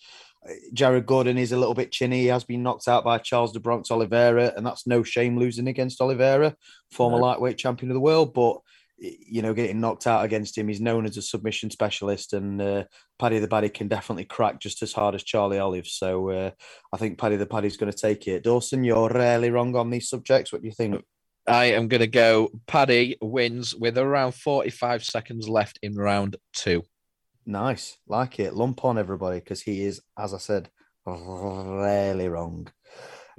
[0.48, 2.20] Uh, Jared Gordon is a little bit chinny.
[2.20, 5.66] He has been knocked out by Charles do Bronx Oliveira, and that's no shame losing
[5.66, 6.54] against Oliveira,
[6.92, 7.24] former No.
[7.24, 8.32] lightweight champion of the world.
[8.34, 8.58] But
[8.98, 12.84] you know, getting knocked out against him, he's known as a submission specialist, and uh,
[13.18, 15.86] Paddy the Baddy can definitely crack just as hard as Charlie Olive.
[15.86, 16.50] So uh,
[16.92, 18.44] I think Paddy the Paddy's going to take it.
[18.44, 20.52] Dawson, you're rarely wrong on these subjects.
[20.52, 21.04] What do you think?
[21.46, 22.50] I am going to go.
[22.66, 26.82] Paddy wins with around 45 seconds left in round two.
[27.46, 28.54] Nice, like it.
[28.54, 30.68] Lump on everybody because he is, as I said,
[31.06, 32.68] rarely wrong.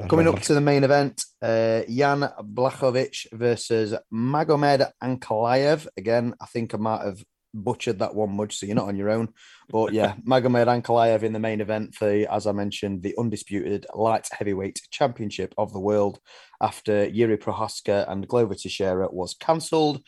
[0.08, 5.88] Coming up to the main event, uh, Jan Blachowicz versus Magomed Ankalaev.
[5.97, 7.24] Again, I think I might have
[7.54, 9.30] butchered that one much, so you're not on your own.
[9.70, 14.28] But yeah, Magomed Ankalaev in the main event for, as I mentioned, the undisputed light
[14.32, 16.20] heavyweight championship of the world
[16.62, 20.02] after Yuri Prochazka and Glover Teixeira was cancelled.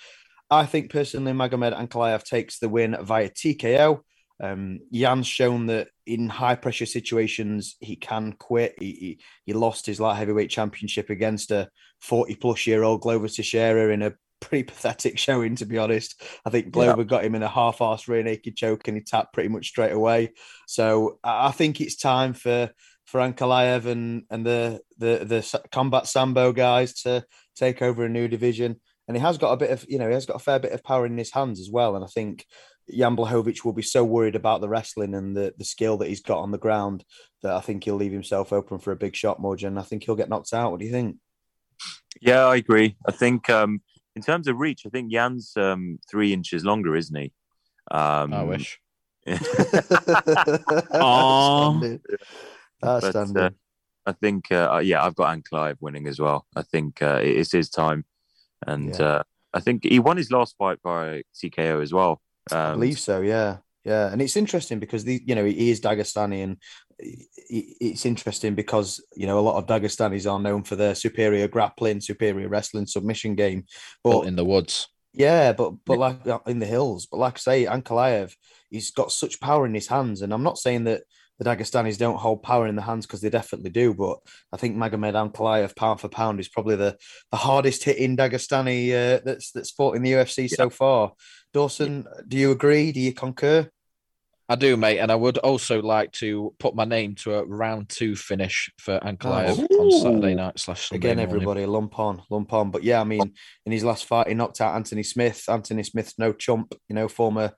[0.49, 4.01] I think personally, Magomed Ankalaev takes the win via TKO.
[4.41, 8.73] Um, Jan's shown that in high pressure situations he can quit.
[8.79, 11.69] He, he he lost his light heavyweight championship against a
[12.01, 16.21] 40 plus year old Glover Teixeira in a pretty pathetic showing, to be honest.
[16.43, 19.33] I think Glover got him in a half arsed rear naked choke and he tapped
[19.33, 20.33] pretty much straight away.
[20.67, 22.71] So I I think it's time for
[23.05, 27.23] for Ankalaev and and the the the combat sambo guys to
[27.55, 28.81] take over a new division.
[29.07, 30.71] And he has got a bit of, you know, he has got a fair bit
[30.71, 31.95] of power in his hands as well.
[31.95, 32.45] And I think
[32.95, 36.21] Jan Blachowicz will be so worried about the wrestling and the, the skill that he's
[36.21, 37.03] got on the ground
[37.43, 39.77] that I think he'll leave himself open for a big shot, Morgan.
[39.77, 40.71] I think he'll get knocked out.
[40.71, 41.17] What do you think?
[42.21, 42.95] Yeah, I agree.
[43.07, 43.81] I think um,
[44.15, 47.31] in terms of reach, I think Jan's um, three inches longer, isn't he?
[47.89, 48.79] Um, I wish.
[50.93, 51.99] Outstanding.
[52.81, 53.37] But, Outstanding.
[53.43, 53.49] uh,
[54.05, 56.45] I think, uh, yeah, I've got Ankalaev winning as well.
[56.55, 58.05] I think uh, it's his time,
[58.65, 59.05] and Yeah.
[59.05, 59.23] uh,
[59.53, 62.21] I think he won his last fight by TKO as well.
[62.49, 63.21] Um, I believe so.
[63.21, 66.57] Yeah, yeah, and it's interesting because the you know he is Dagestani, and
[66.99, 72.01] it's interesting because you know a lot of Dagestanis are known for their superior grappling,
[72.01, 73.65] superior wrestling, submission game.
[74.03, 74.87] But in the woods.
[75.13, 78.33] yeah, but but like uh, in the hills, but like I say, Ankalaev,
[78.69, 81.03] he's got such power in his hands, and I'm not saying that
[81.41, 84.19] the Dagestanis don't hold power in the hands because they definitely do, but
[84.53, 86.95] I think Magomed Ankalaev, pound for pound, is probably the
[87.31, 91.13] the hardest hitting Dagestani uh, that's that's fought in the UFC so far.
[91.53, 92.91] Dawson, do you agree?
[92.91, 93.69] Do you concur?
[94.51, 97.87] I do, mate, and I would also like to put my name to a round
[97.87, 101.33] two finish for Ankalaev on Saturday night slash Sunday Again, morning.
[101.33, 102.69] everybody lump on, lump on.
[102.69, 103.33] But yeah, I mean,
[103.65, 105.45] in his last fight, he knocked out Anthony Smith.
[105.47, 107.53] Anthony Smith's no chump, you know, former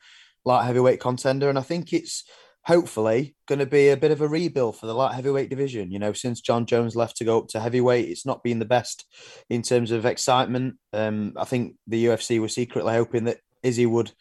[0.45, 1.49] light heavyweight contender.
[1.49, 2.25] And I think it's
[2.65, 5.91] hopefully going to be a bit of a rebuild for the light heavyweight division.
[5.91, 8.65] You know, since Jon Jones left to go up to heavyweight, it's not been the
[8.65, 9.05] best
[9.49, 10.75] in terms of excitement.
[10.93, 14.11] Um, I think the UFC was secretly hoping that Izzy would.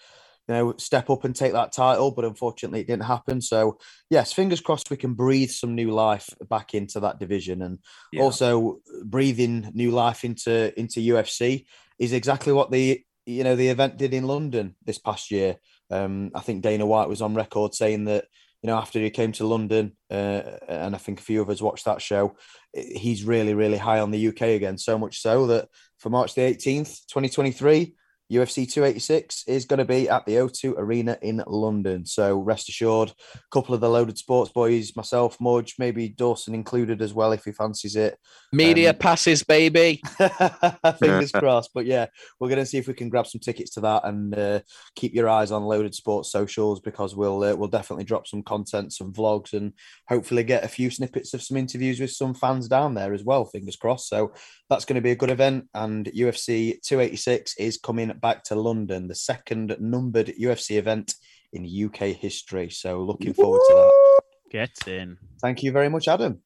[0.49, 3.41] You know, step up and take that title, but unfortunately, it didn't happen.
[3.41, 3.79] So,
[4.11, 7.79] yes, fingers crossed we can breathe some new life back into that division, and
[8.13, 8.23] Yeah.
[8.23, 11.65] also breathing new life into into UFC
[12.01, 15.59] is exactly what the you know the event did in London this past year.
[15.93, 18.25] Um, I think Dana White was on record saying that
[18.63, 21.63] you know after he came to London, uh, and I think a few of us
[21.63, 22.35] watched that show,
[22.75, 24.77] he's really really high on the UK again.
[24.77, 25.69] So much so that
[26.01, 27.95] for March the eighteenth, twenty twenty three.
[28.33, 32.07] UFC 286 is going to be at the O2 Arena in London.
[32.07, 37.03] So rest assured, a couple of the loaded sports boys, myself, Mudge, maybe Dawson included
[37.03, 38.19] as well if he fancies it.
[38.53, 40.01] Media Um, passes, baby.
[41.01, 41.71] Fingers crossed.
[41.75, 42.07] But yeah,
[42.41, 44.61] we're going to see if we can grab some tickets to that and uh,
[44.97, 48.93] keep your eyes on Loaded Sports socials because we'll uh, we'll definitely drop some content,
[48.93, 49.73] some vlogs, and
[50.09, 53.45] hopefully get a few snippets of some interviews with some fans down there as well.
[53.45, 54.09] Fingers crossed.
[54.09, 54.33] So
[54.73, 55.69] that's going to be a good event.
[55.75, 61.15] And UFC 286 is coming back to London, the second numbered UFC event
[61.53, 62.71] in UK history.
[62.71, 64.23] So looking forward to that.
[64.51, 65.19] Get in.
[65.41, 66.41] Thank you very much, Adam.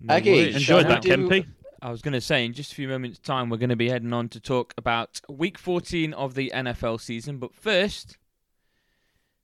[0.00, 0.56] No Aggie, worries.
[0.56, 1.46] Enjoyed that, do- Kempy.
[1.80, 3.88] I was going to say, in just a few moments' time, we're going to be
[3.88, 7.38] heading on to talk about week 14 of the NFL season.
[7.38, 8.18] But first,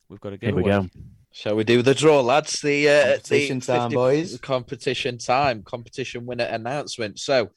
[0.09, 0.47] we've got to go.
[0.47, 0.89] Here we go.
[1.31, 2.61] Shall we do the draw, lads?
[2.61, 4.37] The uh, Competition the time, boys.
[4.39, 5.63] Competition time.
[5.63, 7.19] Competition winner announcement.
[7.19, 7.51] So,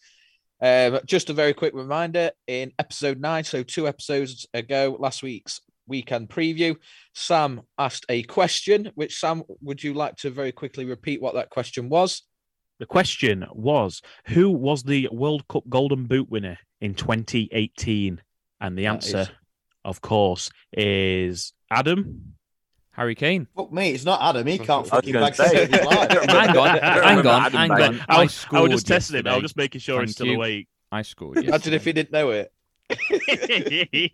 [0.61, 5.61] um, just a very quick reminder: in episode nine, so two episodes ago, last week's
[5.87, 6.77] weekend preview,
[7.15, 8.91] Sam asked a question.
[8.95, 12.23] Which Sam, would you like to very quickly repeat what that question was?
[12.79, 18.21] The question was Who was the World Cup Golden Boot winner in 2018?
[18.61, 19.31] And the answer, is-
[19.85, 22.35] of course, is Adam.
[22.99, 23.47] Harry Kane.
[23.55, 24.45] Fuck me, it's not Adam.
[24.47, 25.47] He can't I was fucking back say.
[25.49, 26.11] save his life.
[26.11, 28.01] Hang on, I don't hang on, hang on.
[28.09, 29.29] I, I was, I was just testing him.
[29.29, 30.35] I was just making sure Thank he's still you.
[30.35, 30.67] awake.
[30.91, 31.37] I scored.
[31.37, 31.77] Imagine yesterday.
[31.77, 32.53] if he didn't know it.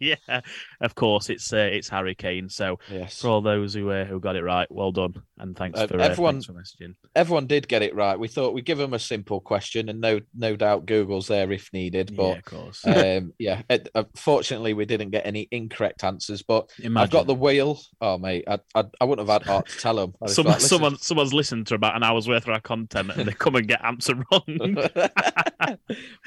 [0.00, 0.40] yeah,
[0.80, 2.48] of course, it's uh, it's Harry Kane.
[2.48, 3.20] So Yes.
[3.20, 6.00] for all those who uh, who got it right, well done, and thanks Uh, for
[6.00, 6.52] uh, everyone- thanks for
[6.84, 6.94] messaging.
[7.14, 8.18] Everyone did get it right.
[8.18, 11.72] We thought we'd give them a simple question, and no, no doubt Google's there if
[11.72, 12.10] needed.
[12.10, 12.86] yeah, But of course.
[12.86, 16.42] um, yeah, it, uh, fortunately we didn't get any incorrect answers.
[16.42, 16.96] But Imagine.
[16.96, 17.80] I've got the wheel.
[18.00, 20.14] Oh mate, I, I, I wouldn't have had art to tell them.
[20.26, 23.54] Someone, someone, someone's listened to about an hour's worth of our content, and they come
[23.54, 24.42] and get answer wrong.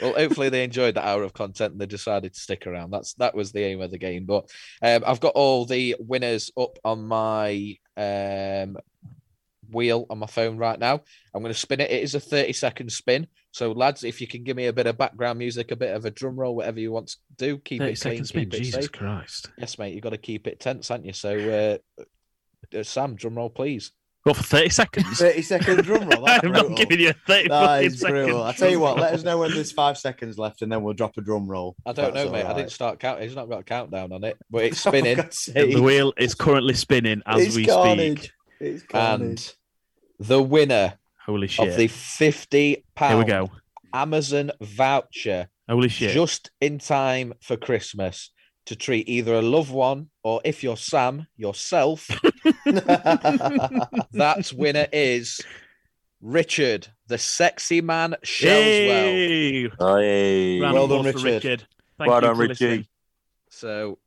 [0.01, 2.91] well, hopefully they enjoyed that hour of content and they decided to stick around.
[2.91, 4.25] That's that was the aim of the game.
[4.25, 4.49] But
[4.81, 8.77] um, I've got all the winners up on my um,
[9.71, 11.01] wheel on my phone right now.
[11.33, 11.91] I'm going to spin it.
[11.91, 13.27] It is a 30 second spin.
[13.51, 16.05] So, lads, if you can give me a bit of background music, a bit of
[16.05, 18.91] a drum roll, whatever you want to do, keep it clean, keep it Jesus safe.
[18.91, 19.49] Christ!
[19.57, 21.13] Yes, mate, you've got to keep it tense, haven't you?
[21.13, 22.03] So, uh,
[22.77, 23.91] uh, Sam, drum roll, please.
[24.27, 25.19] Go for thirty seconds.
[25.19, 26.25] 30 second drum roll.
[26.25, 26.69] That's I'm brutal.
[26.71, 28.39] not giving you a thirty That fucking is brutal.
[28.39, 28.43] seconds.
[28.43, 30.95] I tell you what, let us know when there's five seconds left, and then we'll
[30.95, 31.77] drop a drum roll.
[31.85, 32.45] I don't That's know, mate.
[32.45, 33.23] I didn't start counting.
[33.25, 35.15] It's not got a countdown on it, but it's oh, spinning.
[35.15, 35.73] God's sake.
[35.73, 38.19] The wheel is currently spinning as It's we carnage.
[38.19, 38.31] speak.
[38.59, 39.53] It's carnage.
[40.19, 41.69] and the winner Holy shit!
[41.69, 43.49] of the fifty pound Here we go.
[43.93, 46.11] Amazon voucher Holy shit!
[46.11, 48.31] just in time for Christmas
[48.67, 52.07] to treat either a loved one or if you're Sam yourself.
[52.65, 55.41] that winner is
[56.21, 59.13] Richard, the sexy man Shellswell.
[59.13, 59.69] Yay!
[59.79, 60.59] Hey.
[60.59, 61.43] Well done, applause for Richard.
[61.43, 61.67] Richard.
[61.97, 62.89] Thank Well you done, for Richie.
[63.49, 63.99] So,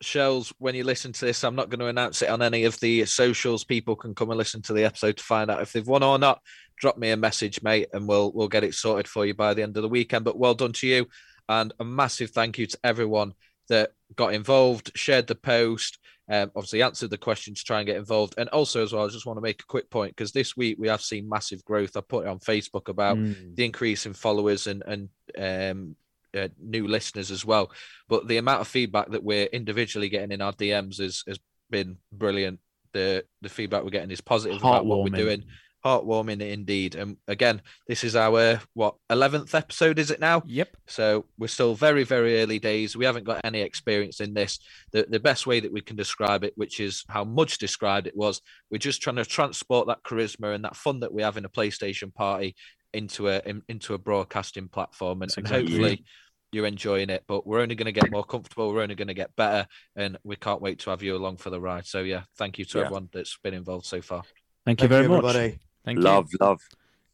[0.00, 2.78] Shells, when you listen to this, I'm not going to announce it on any of
[2.80, 3.64] the socials.
[3.64, 6.18] People can come and listen to the episode to find out if they've won or
[6.18, 6.40] not.
[6.76, 9.62] Drop me a message, mate, and we'll we'll get it sorted for you by the
[9.62, 10.24] end of the weekend.
[10.24, 11.06] But well done to you,
[11.48, 13.34] and a massive thank you to everyone
[13.68, 15.98] that got involved, shared the post,
[16.30, 19.08] um, obviously answered the question to try and get involved, and also as well, I
[19.08, 21.96] just want to make a quick point because this week we have seen massive growth.
[21.96, 23.56] I put it on Facebook about Mm.
[23.56, 25.96] the increase in followers and and um,
[26.36, 27.72] uh, new listeners as well.
[28.08, 31.38] But the amount of feedback that we're individually getting in our DMs is has
[31.70, 32.60] been brilliant.
[32.92, 35.44] The the feedback we're getting is positive about what we're doing.
[35.84, 36.96] Heartwarming indeed.
[36.96, 40.42] And again, this is our what eleventh episode, is it now?
[40.44, 40.76] Yep.
[40.88, 42.96] So we're still very, very early days.
[42.96, 44.58] We haven't got any experience in this.
[44.90, 48.16] The the best way that we can describe it, which is how much described it,
[48.16, 51.44] was we're just trying to transport that charisma and that fun that we have in
[51.44, 52.56] a PlayStation party
[52.92, 56.04] into a in, into a broadcasting platform, and, That's and hopefully
[56.50, 57.22] you're enjoying it.
[57.28, 58.72] But we're only going to get more comfortable.
[58.72, 61.50] We're only going to get better, and we can't wait to have you along for
[61.50, 61.86] the ride.
[61.86, 62.84] So yeah, thank you to Yeah.
[62.86, 64.22] everyone that's been involved so far.
[64.64, 65.58] Thank you Thank very much.
[65.90, 66.04] Everybody.
[66.04, 66.38] Thank Love, you.
[66.40, 66.68] love.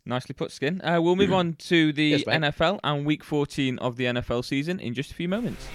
[0.07, 0.83] Nicely put, Skin.
[0.85, 2.25] Uh, we'll move on to the Yes.
[2.25, 5.66] NFL and Week 14 of the NFL season in just a few moments.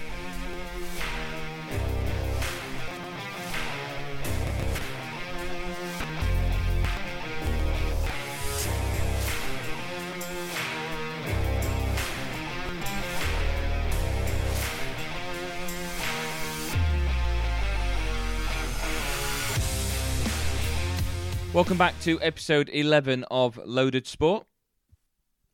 [21.52, 24.46] Welcome back to episode 11 of Loaded Sport.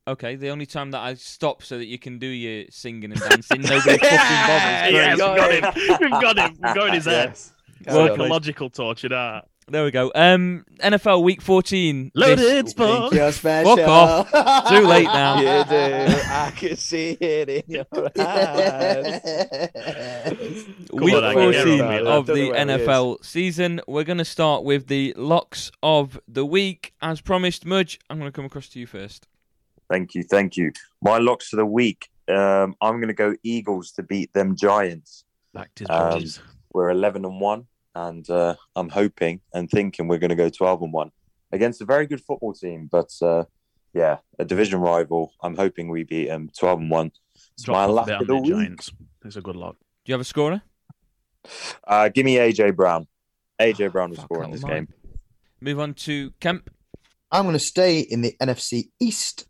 [0.06, 3.20] Okay, the only time that I stop so that you can do your singing and
[3.20, 4.92] dancing, nobody fucking bothers.
[4.92, 5.98] yes, we've got him.
[6.00, 6.50] We've got him.
[6.62, 7.38] We've got his head.
[7.86, 9.48] Well, Psychological torture that.
[9.68, 10.12] There we go.
[10.14, 12.12] Um, NFL Week 14.
[12.14, 13.12] Loaded this- sport.
[13.12, 13.34] Think.
[13.34, 14.68] Fuck off.
[14.68, 15.40] Too late now.
[15.40, 16.20] You do.
[16.30, 17.86] I can see it in your
[18.16, 19.20] eyes.
[20.92, 22.88] Week on, Aggie, get 14 of the know where he is.
[22.88, 23.80] NFL season.
[23.86, 26.94] We're going to start with the locks of the week.
[27.00, 29.26] As promised, Mudge, I'm going to come across to you first.
[29.88, 30.72] Thank you, thank you.
[31.02, 32.08] My locks for the week.
[32.28, 35.24] Um, I'm going to go Eagles to beat them Giants.
[35.54, 36.24] Backed his Um.
[36.72, 40.82] We're 11 and one, and uh, I'm hoping and thinking we're going to go 12
[40.82, 41.10] and one
[41.52, 42.88] against a very good football team.
[42.90, 43.44] But uh,
[43.94, 45.32] yeah, a division rival.
[45.42, 47.12] I'm hoping we beat them 12 and one.
[47.54, 48.52] It's Drop my off luck bit of the the week.
[48.52, 48.92] Giants.
[49.24, 49.76] It's a good lock.
[50.06, 50.62] Do you have a scorer?
[51.84, 53.08] Uh, give me AJ Brown.
[53.60, 54.72] AJ Oh, Brown will fuck, score in this mine.
[54.72, 54.88] game.
[55.60, 56.70] Move on to Kemp.
[57.32, 59.48] I'm going to stay in the NFC East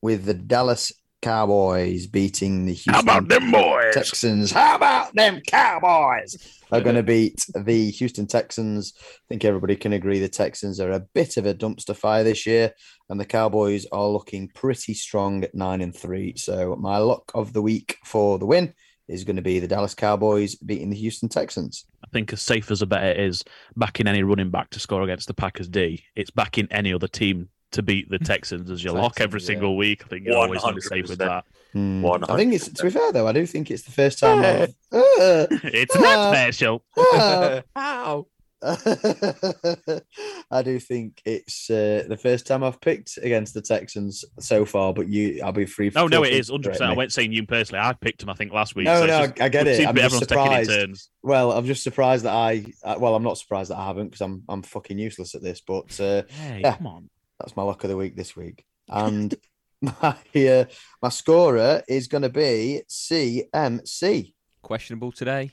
[0.00, 0.90] with the Dallas
[1.20, 3.10] Cowboys beating the Houston Texans.
[3.12, 3.94] How about them boys?
[3.94, 4.52] Texans.
[4.52, 6.34] How about them Cowboys?
[6.72, 8.94] Are going to beat the Houston Texans.
[8.96, 12.46] I think everybody can agree the Texans are a bit of a dumpster fire this
[12.46, 12.72] year,
[13.10, 16.36] and the Cowboys are looking pretty strong at nine and three.
[16.38, 18.72] So my luck of the week for the win
[19.10, 21.84] is going to be the Dallas Cowboys beating the Houston Texans.
[22.04, 23.44] I think as safe as a bet it is
[23.76, 27.48] backing any running back to score against the Packers D, it's backing any other team
[27.72, 29.46] to beat the Texans as your lock Texans, every yeah.
[29.46, 30.02] single week.
[30.04, 31.44] I think you're always going to be safe with that.
[31.72, 33.28] One I think it's to be fair though.
[33.28, 34.40] I do think it's the first time.
[34.40, 36.82] I've, Uh, it's not Uh, special.
[36.96, 38.26] uh, Ow.
[40.50, 44.92] I do think it's uh, the first time I've picked against the Texans so far.
[44.92, 45.90] But you, I'll be free.
[45.94, 46.64] No, no, feel it free is to 100.
[46.64, 47.80] correct percent I went saying you personally.
[47.84, 48.30] I picked him.
[48.30, 48.84] I think last week.
[48.86, 49.86] No, so no, just- I get it.
[49.86, 50.70] I'm just everyone's taking surprised.
[50.70, 51.10] turns.
[51.22, 52.64] Well, I'm just surprised that I.
[52.84, 55.60] Uh, well, I'm not surprised that I haven't because I'm I'm fucking useless at this.
[55.60, 56.76] But uh, Hey, Yeah.
[56.76, 57.10] come on.
[57.38, 58.64] that's my luck of the week this week.
[58.92, 59.34] And
[59.80, 60.64] my uh,
[61.00, 64.34] my scorer is going to be CMC.
[64.62, 65.52] Questionable today.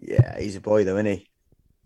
[0.00, 1.28] Yeah, he's a boy though, isn't he?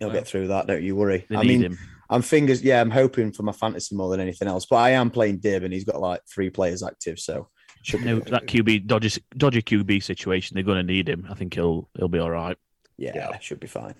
[0.02, 0.66] He'll Well, get through that.
[0.66, 1.24] Don't you worry.
[1.28, 1.78] They I need mean, him.
[2.10, 2.62] I'm fingers.
[2.62, 4.66] Yeah, I'm hoping for my fantasy more than anything else.
[4.66, 7.48] But I am playing Dib, and he's got like three players active, so
[7.82, 10.54] should be No, that QB dodgy, dodgy QB situation.
[10.54, 11.26] They're going to need him.
[11.30, 12.56] I think he'll he'll be all right.
[12.98, 13.38] yeah, Yeah.
[13.38, 13.94] should be fine.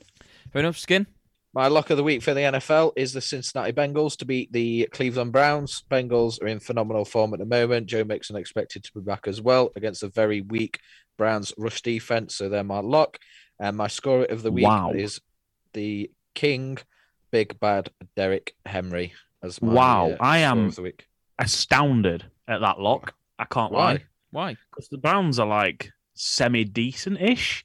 [0.53, 1.07] Fair enough, Skin.
[1.55, 4.89] My luck of the week for the NFL is the Cincinnati Bengals to beat the
[4.93, 5.85] Cleveland Browns.
[5.91, 7.87] Bengals are in phenomenal form at the moment.
[7.89, 10.81] Joe Mixon expected to be back as well against a very weak
[11.19, 12.35] Browns rush defense.
[12.37, 13.19] So they're my luck.
[13.61, 14.93] And my scorer of the week Wow.
[14.93, 15.21] is
[15.73, 16.79] the King,
[17.31, 19.13] Big Bad Derrick Henry.
[19.43, 21.07] As my, Wow, uh, I am- of the week.
[21.39, 23.15] Astounded at that lock.
[23.39, 23.93] I can't Why?
[23.95, 24.57] lie Why?
[24.71, 27.65] because the Browns are like semi decent ish.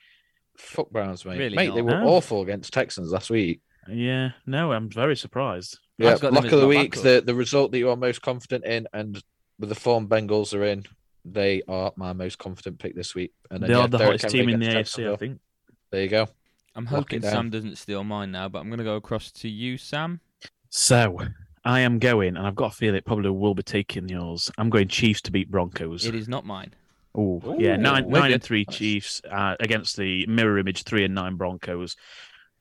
[0.57, 1.37] Fuck Browns, mate.
[1.37, 2.07] Really mate, they were No.
[2.07, 3.61] awful against Texans last week.
[3.87, 5.77] Yeah, no, I'm very surprised.
[5.97, 8.21] Yeah, I've got them luck of the week, the, the result that you are most
[8.21, 9.21] confident in, and
[9.59, 10.83] with the form Bengals are in,
[11.23, 13.33] they are my most confident pick this week.
[13.51, 15.39] And then, they yeah, are the Derrick hottest Henry team in the AFC, I think.
[15.91, 16.27] There you go.
[16.77, 17.31] I'm hoping it down.
[17.31, 20.21] Sam doesn't steal mine now, but I'm going to go across to you, Sam.
[20.69, 21.17] So
[21.65, 24.51] I am going, and I've got a feel it probably will be taking yours.
[24.59, 26.05] I'm going Chiefs to beat Broncos.
[26.05, 26.73] It is not mine.
[27.15, 31.35] Oh, yeah, nine, nine and three Chiefs uh, against the mirror image three and nine
[31.35, 31.95] Broncos.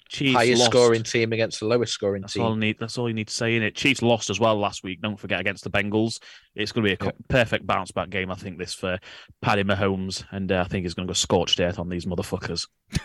[0.09, 0.71] Chiefs Highest lost.
[0.73, 2.61] scoring team against the lowest scoring That's all, team.
[2.61, 3.75] need, that's all you need to say in it.
[3.75, 5.01] Chiefs lost as well last week.
[5.03, 6.21] Don't forget against the Bengals.
[6.55, 8.99] It's going to be a co- perfect bounce back game, I think, this for
[9.43, 10.25] Paddy Mahomes.
[10.31, 12.67] And uh, I think he's going to go scorched earth on these motherfuckers.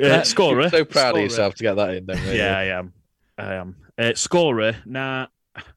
[0.00, 0.68] Uh, scorer.
[0.70, 1.24] so proud Scorer.
[1.24, 2.22] of yourself to get that in, then.
[2.22, 2.38] Really.
[2.38, 2.92] Yeah, I am.
[3.36, 3.76] I am.
[3.98, 4.76] Uh, scorer.
[4.86, 5.26] Now,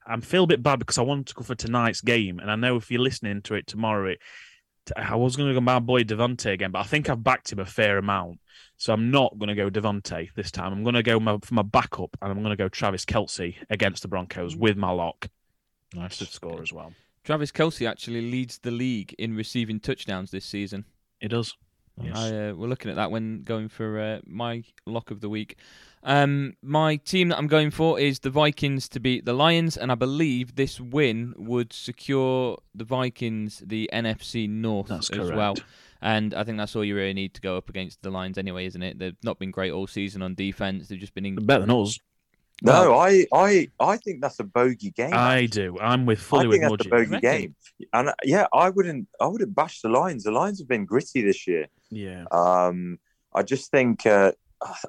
[0.05, 2.55] I'm feel a bit bad because I wanted to go for tonight's game, and I
[2.55, 4.19] know if you're listening to it tomorrow, it,
[4.95, 7.59] I was going to go my boy Devontae again, but I think I've backed him
[7.59, 8.39] a fair amount,
[8.77, 10.73] so I'm not going to go Devontae this time.
[10.73, 13.55] I'm going to go my, for my backup, and I'm going to go Travis Kelce
[13.69, 15.29] against the Broncos with my lock.
[15.93, 16.93] Nice to score as well.
[17.23, 20.85] Travis Kelce actually leads the league in receiving touchdowns this season.
[21.19, 21.55] It does.
[22.01, 22.17] Yes.
[22.17, 25.57] I, uh, we're looking at that when going for uh, my lock of the week.
[26.03, 29.91] Um, my team that I'm going for is the Vikings to beat the Lions, and
[29.91, 35.35] I believe this win would secure the Vikings the NFC North That's as correct.
[35.35, 35.55] well.
[36.01, 38.65] And I think that's all you really need to go up against the Lions anyway,
[38.65, 38.97] isn't it?
[38.97, 40.87] They've not been great all season on defense.
[40.87, 41.35] They've just been in.
[41.35, 41.99] Better than us.
[42.63, 45.13] No, I, I, I think that's a bogey game.
[45.13, 45.79] I do.
[45.79, 47.55] I'm with fully I with think that's a bogey game,
[47.91, 50.23] and uh, yeah, I wouldn't, I wouldn't bash the Lions.
[50.23, 51.67] The Lions have been gritty this year.
[51.89, 52.25] Yeah.
[52.31, 52.99] Um,
[53.33, 54.33] I just think, uh,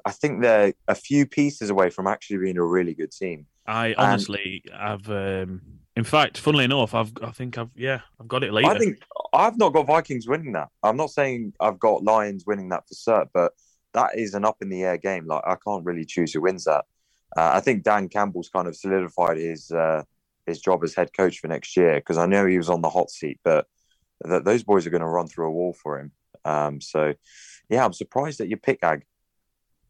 [0.05, 3.47] I think they're a few pieces away from actually being a really good team.
[3.65, 5.61] I honestly, I've, um,
[5.95, 8.69] in fact, funnily enough, I've, I think I've, yeah, I've got it later.
[8.69, 8.99] I think
[9.33, 10.69] I've not got Vikings winning that.
[10.83, 13.53] I'm not saying I've got Lions winning that for cert, but
[13.93, 15.25] that is an up in the air game.
[15.25, 16.85] Like I can't really choose who wins that.
[17.35, 20.03] Uh, I think Dan Campbell's kind of solidified his uh,
[20.45, 22.89] his job as head coach for next year because I know he was on the
[22.89, 23.67] hot seat, but
[24.25, 26.11] th- those boys are going to run through a wall for him.
[26.45, 27.13] Um, so,
[27.69, 29.05] yeah, I'm surprised that you pick Ag.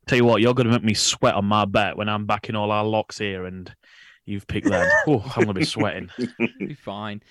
[0.06, 2.56] Tell you what, you're going to make me sweat on my bet when I'm backing
[2.56, 3.74] all our locks here, and
[4.26, 4.90] you've picked them.
[5.08, 6.10] oh, I'm going to be sweating.
[6.60, 7.22] be fine.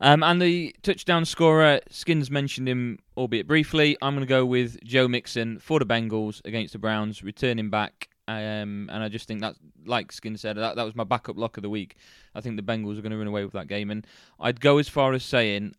[0.00, 3.96] Um, and the touchdown scorer, Skins mentioned him, albeit briefly.
[4.00, 8.08] I'm going to go with Joe Mixon for the Bengals against the Browns, returning back.
[8.28, 9.54] Um, and I just think that,
[9.86, 11.96] like Skin said, that, that was my backup lock of the week.
[12.34, 13.90] I think the Bengals are going to run away with that game.
[13.90, 14.06] And
[14.38, 15.74] I'd go as far as saying,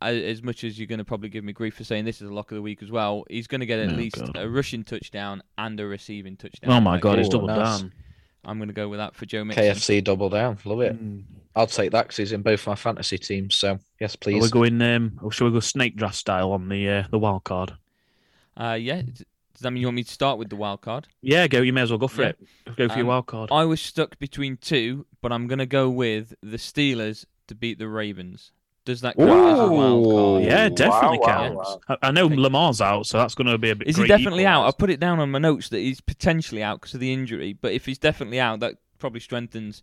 [0.00, 2.30] a- as much as you're going to probably give me grief for saying this is
[2.30, 4.36] a lock of the week as well, he's going to get at Oh, least God.
[4.36, 6.70] a rushing touchdown and a receiving touchdown.
[6.70, 7.18] Oh my God, game.
[7.18, 7.80] he's Oh, doubled nice.
[7.80, 7.92] down.
[8.44, 9.64] I'm going to go with that for Joe Mixon.
[9.64, 10.58] KFC double down.
[10.64, 11.02] Love it.
[11.02, 11.24] Mm.
[11.56, 13.56] I'll take that because he's in both my fantasy teams.
[13.56, 14.42] So, yes, Are please.
[14.42, 14.80] we going?
[14.82, 17.72] Um, or shall we go snake draft style on the uh, the wild card?
[18.56, 19.02] Uh, yeah.
[19.54, 21.06] Does that mean you want me to start with the wild card?
[21.22, 21.60] Yeah, go.
[21.62, 22.28] You may as well go for Yeah.
[22.30, 22.38] it.
[22.76, 23.50] Go for your Um, wild card.
[23.52, 27.78] I was stuck between two, but I'm going to go with the Steelers to beat
[27.78, 28.50] the Ravens.
[28.84, 30.42] Does that count as a wild card?
[30.44, 31.56] Yeah, definitely wow, counts.
[31.88, 31.96] wow.
[32.02, 33.88] I, I know Lamar's out, so that's going to be a bit.
[33.88, 34.66] Is he great definitely out?
[34.66, 37.52] I put it down on my notes that he's potentially out because of the injury.
[37.54, 39.82] But if he's definitely out, that probably strengthens.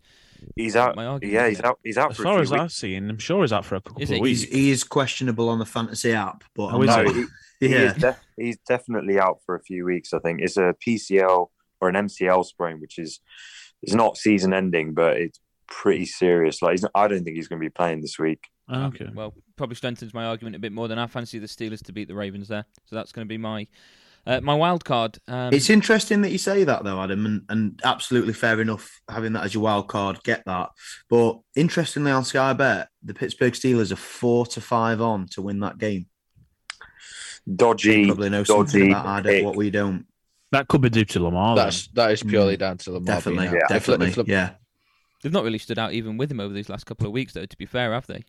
[0.56, 0.96] He's out.
[0.96, 1.78] My argument, Yeah, he's out.
[1.84, 2.60] He's out As for a far as weeks.
[2.62, 4.22] I've seen, I'm sure he's out for a couple Is of it?
[4.22, 4.40] weeks.
[4.42, 6.88] He's, he is questionable on the fantasy app, but Oh, is?
[6.88, 7.24] No, he,
[7.60, 10.12] he yeah, is def- he's definitely out for a few weeks.
[10.12, 11.48] I think it's a PCL
[11.80, 13.20] or an MCL sprain, which is
[13.82, 16.62] it's not season ending, but it's pretty serious.
[16.62, 18.48] Like he's not, I don't think he's going to be playing this week.
[18.68, 19.08] Ah, okay.
[19.12, 22.08] Well, probably strengthens my argument a bit more than I fancy the Steelers to beat
[22.08, 22.64] the Ravens there.
[22.86, 23.66] So that's going to be my
[24.26, 25.18] uh, my wild card.
[25.28, 29.32] Um, It's interesting that you say that though, Adam, and, and absolutely fair enough having
[29.34, 30.22] that as your wild card.
[30.22, 30.70] Get that,
[31.08, 35.60] but interestingly on Sky Bet, the Pittsburgh Steelers are four to five on to win
[35.60, 36.06] that game.
[37.56, 39.44] Dodgy, Probably know something dodgy about Adam, pick.
[39.44, 40.06] what we don't.
[40.52, 41.56] That could be due to Lamar.
[41.56, 41.64] then.
[41.64, 43.06] That's that is purely down to Lamar.
[43.16, 43.70] Definitely, being out.
[43.70, 43.76] Yeah.
[43.76, 44.50] If definitely, if yeah.
[45.22, 47.46] they've not really stood out even with him over these last couple of weeks, though.
[47.46, 48.24] To be fair, have they?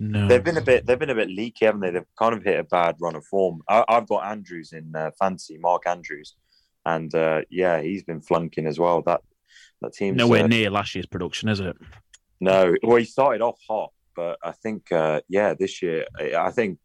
[0.00, 0.26] No.
[0.26, 0.86] They've been a bit.
[0.86, 1.90] They've been a bit leaky, haven't they?
[1.90, 3.62] They've kind of hit a bad run of form.
[3.68, 6.34] I, I've got Andrews in uh, fancy, Mark Andrews,
[6.84, 9.02] and uh, yeah, he's been flunking as well.
[9.02, 9.20] That
[9.82, 11.76] that team nowhere near last year's production, is it?
[12.40, 16.50] No, well, he started off hot, but I think uh, yeah, this year I I
[16.50, 16.78] think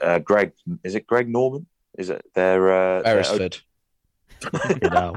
[0.00, 0.52] uh, Greg
[0.84, 1.66] is it Greg Norman?
[1.98, 3.58] Is it their uh, Beresford.
[4.82, 5.14] You know.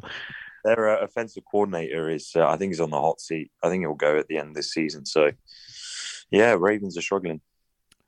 [0.65, 2.31] their uh, offensive coordinator is?
[2.35, 3.51] Uh, I think he's on the hot seat.
[3.63, 5.05] I think he'll go at the end of this season.
[5.05, 5.31] So
[6.31, 7.41] yeah, Ravens are struggling.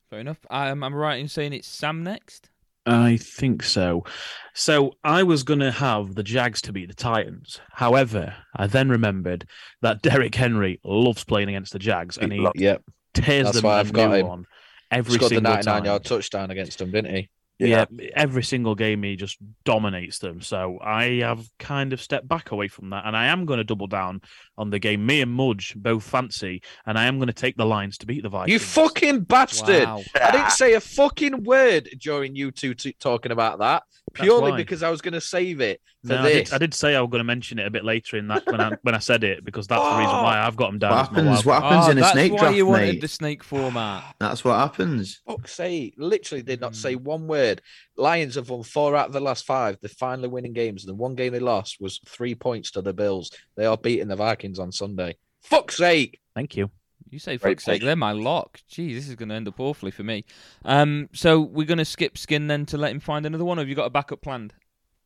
[0.10, 0.38] Fair enough.
[0.50, 2.50] Um, I'm right in saying it's Sam next.
[2.86, 4.06] I think so.
[4.54, 7.60] So I was going to have the Jags to beat the Titans.
[7.72, 9.46] However, I then remembered
[9.82, 12.84] that Derrick Henry loves playing against the Jags and he Lo- Yep.
[13.14, 14.28] tears That's them why a I've got new him.
[14.28, 14.46] one
[14.90, 15.86] every Scored the 99 time.
[15.86, 17.30] yard touchdown against them, didn't he?
[17.60, 17.86] Yeah.
[18.16, 20.42] every single game he just dominates them.
[20.42, 23.64] So I have kind of stepped back away from that, and I am going to
[23.64, 24.22] double down
[24.58, 25.06] on the game.
[25.06, 28.24] Me and Mudge both fancy, and I am going to take the Lions to beat
[28.24, 28.54] the Vikings.
[28.54, 29.86] You fucking bastard!
[29.86, 30.04] Wow.
[30.22, 34.52] I didn't say a fucking word during you two t- talking about that That's purely
[34.54, 36.54] because I was going to save it for No, I did.
[36.54, 38.60] I did say I was going to mention it a bit later in that when
[38.62, 40.24] I when I said it because that's the reason Oh.
[40.24, 40.92] why I've got them down.
[40.92, 41.46] What happens?
[41.46, 42.12] What happens Oh, in a snake draft?
[42.12, 43.02] that's snake why draft, you wanted mate?
[43.02, 44.16] the snake format.
[44.20, 45.22] That's what happens.
[45.28, 47.04] Fuck's sake, literally did not say hmm.
[47.04, 47.62] one word.
[47.96, 49.78] Lions have won four out of the last five.
[49.82, 50.86] They're finally winning games.
[50.86, 53.32] The one game they lost was three points to the Bills.
[53.56, 55.18] They are beating the Vikings on Sunday.
[55.42, 56.20] Fuck's sake!
[56.36, 56.70] Thank you.
[57.10, 58.60] You say Great fuck's sake, they're my lock.
[58.68, 60.26] Gee, this is going to end up awfully for me.
[60.66, 63.58] Um, so we're going to skip Skin then to let him find another one.
[63.60, 64.54] Or have you got a backup planned?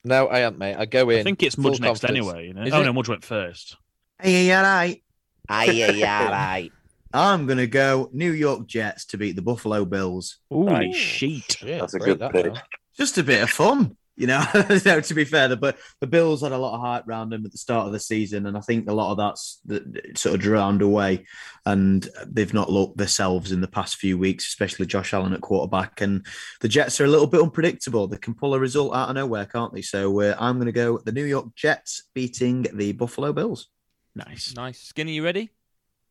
[0.03, 0.75] No, I am, mate.
[0.75, 1.19] I go in.
[1.19, 2.27] I think it's full Mudge next confidence.
[2.27, 2.47] anyway.
[2.47, 2.63] You know?
[2.63, 2.85] Is Oh it?
[2.85, 3.77] no, Mudge went first.
[4.19, 5.01] Hey, all right.
[5.49, 6.69] Aye, aye, aye,
[7.13, 10.37] I'm gonna go New York Jets to beat the Buffalo Bills.
[10.49, 10.95] Holy Nice.
[10.95, 11.61] sheet!
[11.61, 12.45] Yeah, That's a good that pick.
[12.45, 12.61] down.
[12.95, 14.43] Just a bit of fun, you know.
[14.85, 17.45] no, to be fair, the but the Bills had a lot of hype around them
[17.45, 20.35] at the start of the season, and I think a lot of that's the, sort
[20.35, 21.25] of drowned away,
[21.65, 26.01] and they've not looked themselves in the past few weeks, especially Josh Allen at quarterback.
[26.01, 26.25] And
[26.59, 29.45] the Jets are a little bit unpredictable; they can pull a result out of nowhere,
[29.45, 29.81] can't they?
[29.81, 33.69] So uh, I'm going to go the New York Jets beating the Buffalo Bills.
[34.15, 34.53] Nice.
[34.55, 34.79] Nice.
[34.81, 35.51] Skinny, you ready?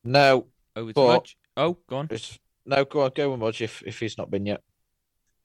[0.05, 1.37] No, Over to But- Mudge.
[1.57, 2.09] Oh, go on.
[2.65, 4.63] no, go on, go with Mudge if, if he's not been yet.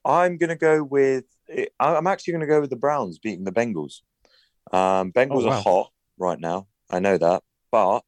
[0.06, 1.26] I'm going to go with.
[1.80, 4.01] I'm actually going to go with the Browns beating the Bengals.
[4.72, 5.58] Um, Bengals Oh, wow.
[5.58, 6.68] are hot right now.
[6.89, 8.01] I know that, but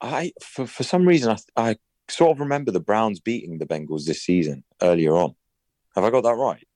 [0.00, 1.76] I for for some reason I I
[2.08, 5.34] sort of remember the Browns beating the Bengals this season earlier on.
[5.94, 6.66] Have I got that right?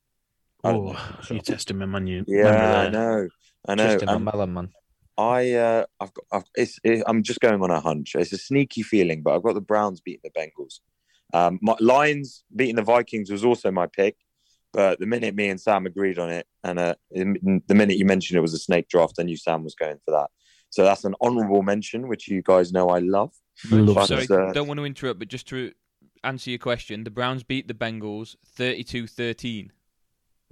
[0.64, 0.96] Oh,
[1.30, 2.06] you're testing my man.
[2.06, 3.28] You Yeah, I know.
[3.68, 3.88] I know.
[3.88, 4.68] Just in Um, my melon, man.
[5.18, 6.24] I uh, I've got.
[6.32, 6.78] I've, it's.
[6.84, 8.14] It, I'm just going on a hunch.
[8.14, 10.80] It's a sneaky feeling, but I've got the Browns beating the Bengals.
[11.32, 14.16] Um, my Lions beating the Vikings was also my pick,
[14.72, 18.04] but the minute me and Sam agreed on it, and uh, in- the minute you
[18.04, 20.28] mentioned it was a snake draft, I knew Sam was going for that.
[20.70, 23.32] So that's an honourable mention, which you guys know I love.
[23.70, 25.72] Love But, Sorry, uh, don't want to interrupt, but just to
[26.24, 29.70] answer your question, the Browns beat the Bengals 32-13.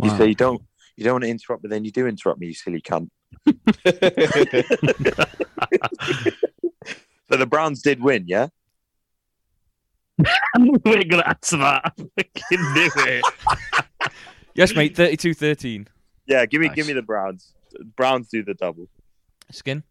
[0.02, 0.62] You say you don't.
[0.96, 3.08] You don't want to interrupt, but then you do interrupt me, you silly cunt.
[7.30, 8.48] So the Browns did win, yeah.
[10.56, 11.82] We're gonna answer that.
[11.84, 13.24] I fucking knew it.
[14.54, 15.86] Yes, mate, 32-13.
[16.26, 16.76] Yeah, give me Nice.
[16.76, 17.52] give me the Browns.
[17.96, 18.88] Browns do the double.
[19.50, 19.82] Skin?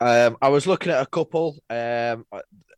[0.00, 1.58] Um, I was looking at a couple.
[1.70, 2.26] Um,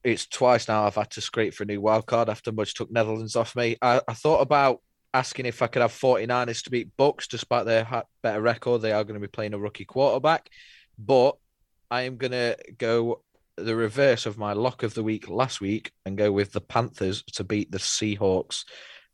[0.05, 2.91] it's twice now I've had to scrape for a new wild card after Mudge took
[2.91, 3.77] Netherlands off me.
[3.83, 4.81] I, I thought about
[5.13, 8.83] asking if I could have 49ers to beat Bucks, despite their ha- better record.
[8.83, 10.49] They are going to be playing a rookie quarterback,
[10.99, 11.37] but
[11.91, 13.23] I am going to go
[13.57, 17.23] the reverse of my lock of the week last week and go with the Panthers
[17.33, 18.65] to beat the Seahawks.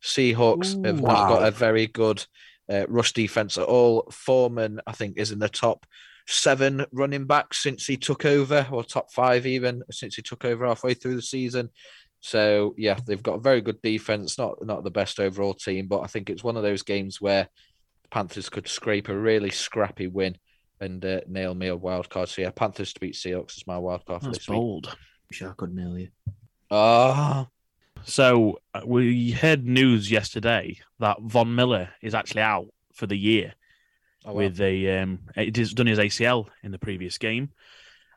[0.02, 1.28] Seahawks have not Wow.
[1.28, 2.24] got a very good
[2.70, 4.08] uh, rush defense at all.
[4.10, 5.86] Foreman, I think, is in the top
[6.26, 10.66] seven running backs since he took over, or top five even since he took over
[10.66, 11.70] halfway through the season.
[12.20, 14.36] So yeah, they've got a very good defense.
[14.38, 17.48] Not not the best overall team, but I think it's one of those games where
[18.02, 20.36] the Panthers could scrape a really scrappy win
[20.80, 22.28] and uh, nail me a wild card.
[22.28, 24.56] So yeah, Panthers to beat Seahawks is my wild card for That's this week.
[24.56, 24.96] bold.
[25.30, 26.08] Wish I could nail you.
[26.70, 27.46] Ah,
[28.06, 33.54] So uh, we heard news yesterday that Von Miller is actually out for the year.
[34.24, 34.38] Oh, wow.
[34.38, 37.50] with a um, he's done his ACL in the previous game,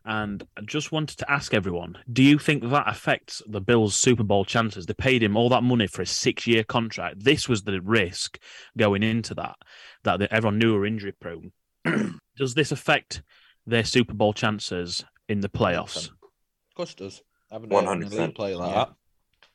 [0.03, 4.23] and I just wanted to ask everyone: Do you think that affects the Bills' Super
[4.23, 4.85] Bowl chances?
[4.87, 7.23] They paid him all that money for a six-year contract.
[7.23, 8.39] This was the risk
[8.77, 9.55] going into that
[10.03, 11.51] that everyone knew were injury prone.
[12.37, 13.21] Does this affect
[13.67, 16.07] their Super Bowl chances in the playoffs?
[16.09, 17.21] Of course it does.
[17.51, 18.11] I haven't heard 100%.
[18.13, 18.85] elite player like Yeah.
[18.85, 18.93] that.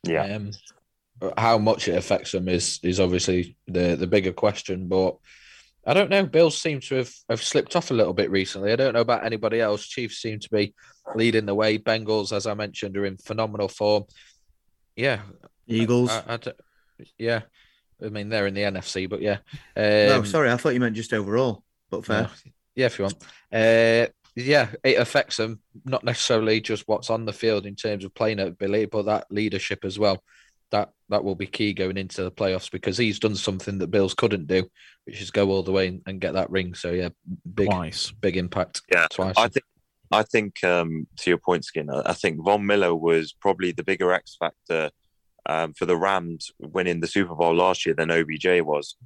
[0.07, 0.37] Yeah.
[0.37, 0.51] Um,
[1.39, 5.17] how much it affects them is is obviously the the bigger question, but
[5.87, 6.25] I don't know.
[6.25, 8.73] Bills seem to have, have slipped off a little bit recently.
[8.73, 9.87] I don't know about anybody else.
[9.87, 10.75] Chiefs seem to be
[11.15, 11.79] leading the way.
[11.79, 14.05] Bengals, as I mentioned, are in phenomenal form.
[14.97, 15.21] Yeah,
[15.67, 16.11] Eagles.
[16.11, 16.57] I, I don't-
[17.19, 17.43] yeah.
[18.05, 19.39] I mean, they're in the NFC, but yeah.
[19.77, 21.63] no, Um, sorry, I thought you meant just overall.
[21.91, 22.23] But fair.
[22.23, 22.29] no.
[22.75, 23.17] Yeah, if you want.
[23.53, 28.15] Uh, yeah, it affects them, not necessarily just what's on the field in terms of
[28.15, 30.23] playing ability, but that leadership as well.
[30.71, 34.15] That that will be key going into the playoffs because he's done something that Bills
[34.15, 34.65] couldn't do,
[35.05, 36.75] which is go all the way and, and get that ring.
[36.75, 37.11] So yeah,
[37.55, 38.11] big Twice.
[38.11, 38.83] big impact.
[38.91, 39.35] Yeah, twice.
[39.37, 39.65] I think
[40.11, 42.03] I think um, to your point, Skinner.
[42.05, 44.91] I think Von Miller was probably the bigger X factor
[45.47, 48.97] um, for the Rams winning the Super Bowl last year than OBJ was,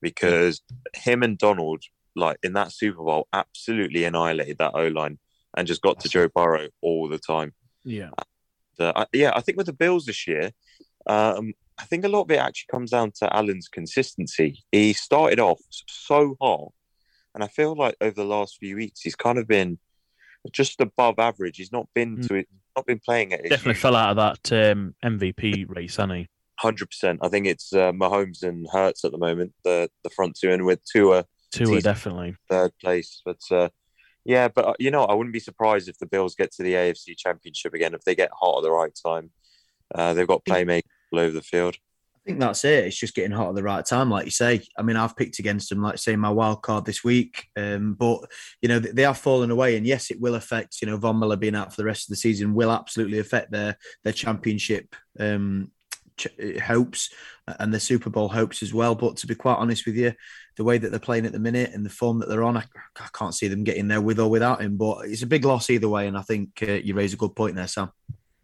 [0.00, 0.62] because
[0.94, 1.82] him and Donald,
[2.16, 5.18] like in that Super Bowl, absolutely annihilated that O line
[5.56, 7.54] and just got to Joe Burrow all the time.
[7.84, 8.10] Yeah.
[8.78, 10.50] Uh, I- yeah, I think with the Bills this year,
[11.06, 14.64] um, I think a lot of it actually comes down to Allen's consistency.
[14.72, 16.72] He started off so hot,
[17.34, 19.78] and I feel like over the last few weeks he's kind of been
[20.52, 21.56] just above average.
[21.58, 24.94] He's not been to it, not been playing at Definitely fell out of that um,
[25.04, 26.28] MVP race, hasn't he?
[26.58, 27.20] hundred percent.
[27.22, 30.64] I think it's uh, Mahomes and Hurts at the moment, the the front two, and
[30.64, 31.26] with Tua
[31.56, 32.36] Tua, He's- definitely.
[32.48, 33.22] third place.
[33.24, 33.68] But uh,
[34.24, 36.74] yeah, but uh, you know, I wouldn't be surprised if the Bills get to the
[36.74, 39.30] AFC Championship again if they get hot at the right time.
[39.94, 40.82] Uh, they've got playmakers
[41.12, 41.76] all over the field.
[42.16, 42.86] I think that's it.
[42.86, 44.62] It's just getting hot at the right time, like you say.
[44.76, 48.18] I mean, I've picked against them, like say my wild card this week, um, but
[48.60, 50.82] you know they they have fallen away, and yes, it will affect.
[50.82, 53.52] You know, Von Miller being out for the rest of the season will absolutely affect
[53.52, 55.75] their their championship um, ch-
[56.62, 57.10] hopes
[57.46, 58.94] and their Super Bowl hopes as well.
[58.94, 60.12] But to be quite honest with you,
[60.56, 62.64] the way that they're playing at the minute and the form that they're on, I,
[62.98, 64.76] I can't see them getting there with or without him.
[64.76, 67.34] But it's a big loss either way, and I think uh, you raise a good
[67.36, 67.90] point there, Sam.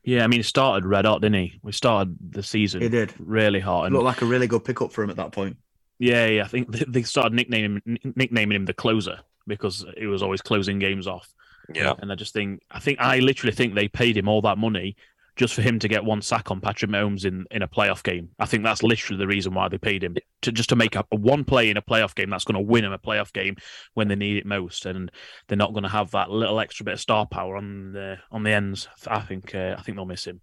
[0.05, 1.61] Yeah, I mean, it started red hot, didn't he?
[1.62, 3.14] We started the season He did.
[3.18, 5.57] really hot, and Looked like a really good pickup for him at that point.
[5.99, 10.23] yeah, yeah, I think they- they started nicknaming nicknaming him the closer because he was
[10.23, 11.33] always closing games off.
[11.73, 11.95] Yeah.
[12.01, 14.97] and I just think I think I literally think they paid him all that money
[15.43, 18.28] just for him to get one sack on Patrick Mahomes in, in a playoff game.
[18.38, 21.09] I think that's literally the reason why they paid him to just to make up
[21.11, 23.57] one play in a playoff game that's going to win him a playoff game
[23.95, 25.11] when they need it most, and
[25.49, 28.45] they're not going to have that little extra bit of star power on the on
[28.45, 28.86] the ends.
[29.09, 30.40] I think uh, I think they'll miss him.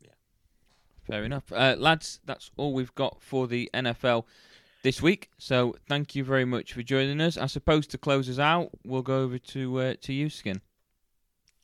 [0.00, 0.12] Yeah,
[1.04, 1.52] fair enough.
[1.52, 4.24] Uh, lads, that's all we've got for the NFL
[4.84, 5.30] this week.
[5.36, 7.36] So thank you very much for joining us.
[7.36, 10.60] I suppose to close us out, we'll go over to uh, to you, Skin.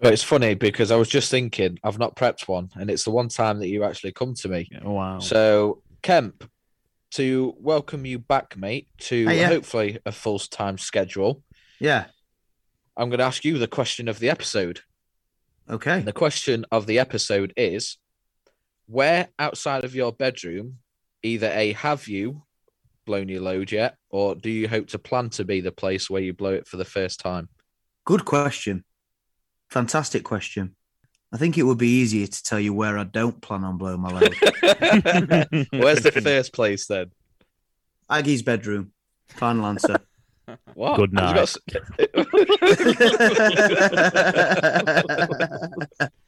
[0.01, 3.11] But it's funny because I was just thinking I've not prepped one, and it's the
[3.11, 4.69] one time that you actually come to me.
[4.85, 5.19] Oh, wow.
[5.21, 6.49] So Kemp,
[7.13, 9.47] to welcome you back, mate, to Hey, yeah.
[9.47, 11.43] hopefully a full time schedule.
[11.81, 12.07] Yeah.
[12.97, 14.81] I'm going to ask you the question of the episode.
[15.71, 15.99] Okay.
[15.99, 17.99] And the question of the episode is
[18.87, 20.79] where outside of your bedroom,
[21.23, 22.43] either A, have you
[23.07, 26.23] blown your load yet, or do you hope to plan to be the place where
[26.23, 27.49] you blow it for the first time?
[28.05, 28.85] Good question.
[29.71, 30.77] Fantastic question.
[31.33, 34.01] I think it would be easier to tell you where I don't plan on blowing
[34.01, 34.35] my load.
[35.73, 37.11] Where's the first place then?
[38.09, 38.93] Aggie's bedroom.
[39.29, 39.99] Final answer.
[40.75, 40.97] What?
[40.99, 41.57] Good Have you got